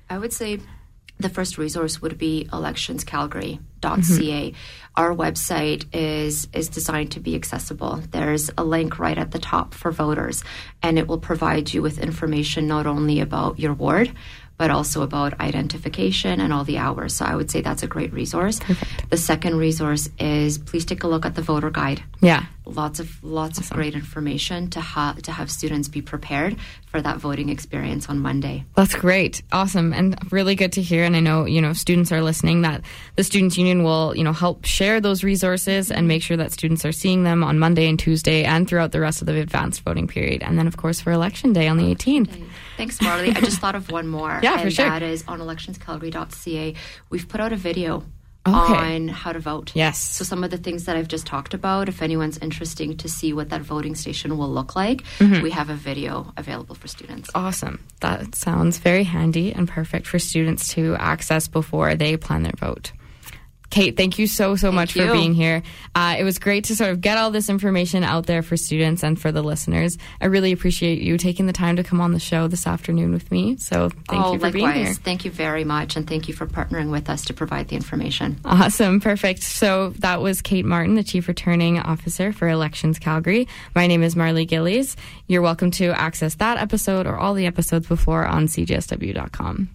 [0.09, 0.59] I would say
[1.19, 3.59] the first resource would be electionscalgary.ca.
[3.81, 4.55] Mm-hmm.
[4.95, 8.01] Our website is is designed to be accessible.
[8.11, 10.43] There's a link right at the top for voters,
[10.81, 14.13] and it will provide you with information not only about your ward,
[14.57, 17.15] but also about identification and all the hours.
[17.15, 18.59] So I would say that's a great resource.
[19.09, 22.03] The second resource is please take a look at the voter guide.
[22.21, 22.45] Yeah.
[22.65, 27.17] Lots of lots of great information to ha- to have students be prepared for that
[27.17, 28.63] voting experience on Monday.
[28.75, 29.41] That's great.
[29.51, 29.91] Awesome.
[29.91, 31.03] And really good to hear.
[31.03, 32.81] And I know, you know, students are listening that
[33.17, 36.85] the Students Union will, you know, help share those resources and make sure that students
[36.85, 40.07] are seeing them on Monday and Tuesday and throughout the rest of the advanced voting
[40.07, 40.41] period.
[40.41, 42.45] And then, of course, for Election Day on the 18th.
[42.77, 43.29] Thanks, Marley.
[43.29, 44.39] I just thought of one more.
[44.43, 44.85] Yeah, for and sure.
[44.89, 46.73] that is on electionscalgary.ca.
[47.09, 48.03] We've put out a video
[48.45, 48.73] Okay.
[48.95, 49.71] on how to vote.
[49.73, 49.97] Yes.
[49.99, 53.31] So some of the things that I've just talked about, if anyone's interested to see
[53.31, 55.41] what that voting station will look like, Mm-hmm.
[55.43, 57.29] we have a video available for students.
[57.33, 57.79] Awesome.
[58.01, 62.91] That sounds very handy and perfect for students to access before they plan their vote.
[63.73, 65.07] Kate, thank you so, so Thank much you.
[65.07, 65.63] for being here.
[65.95, 69.03] Uh, it was great to sort of get all this information out there for students
[69.03, 69.97] and for the listeners.
[70.21, 73.31] I really appreciate you taking the time to come on the show this afternoon with
[73.31, 73.57] me.
[73.57, 74.73] So thank oh, you for likewise.
[74.73, 74.93] being here.
[74.93, 78.39] Thank you very much, and thank you for partnering with us to provide the information.
[78.45, 78.99] Awesome.
[78.99, 79.41] Perfect.
[79.41, 83.47] So that was Kate Martin, the Chief Returning Officer for Elections Calgary.
[83.73, 84.95] My name is Marley Gillies.
[85.25, 89.69] You're welcome to access that episode or all the episodes before on cjsw.com.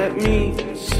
[0.00, 0.99] The fate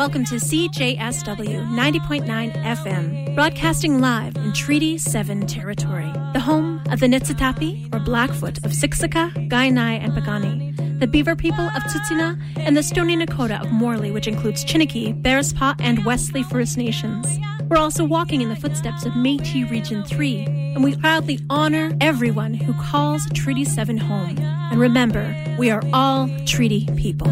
[0.00, 7.06] welcome to CJSW 90.9 FM, broadcasting live in Treaty 7 territory, the home of the
[7.06, 12.82] Niitsitapi, or Blackfoot, of Siksika, Kainai, and Piikani, the Beaver people of Tsuut'ina, and the
[12.82, 17.38] Stoney Nakoda of Morley, which includes Chiniki, Bearspaw, and Wesley First Nations.
[17.68, 22.54] We're also walking in the footsteps of Métis Region 3, and we proudly honor everyone
[22.54, 24.38] who calls Treaty 7 home.
[24.38, 27.30] And remember, we are all treaty people.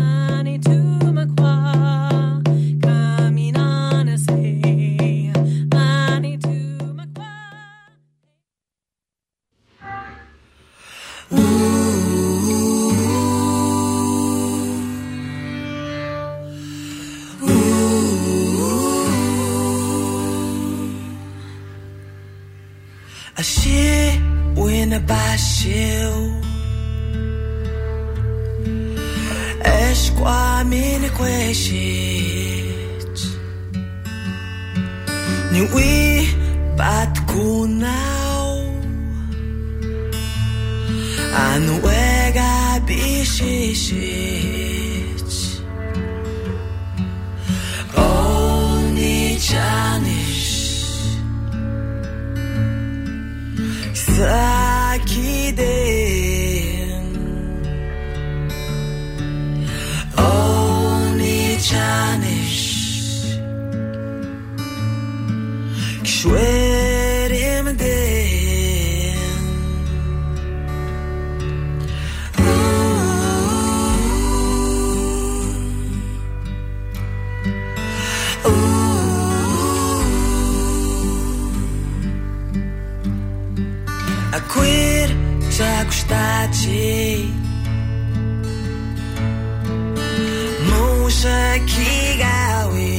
[86.18, 87.32] verdade.
[90.70, 92.96] Moussa Kigawi.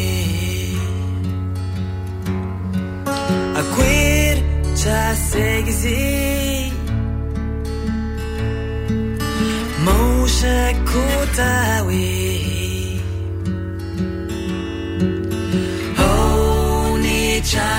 [3.56, 4.38] A queer
[4.76, 6.72] chasegzi.
[9.86, 12.08] Moussa Kutawi.
[15.98, 17.79] Oh, Nichai.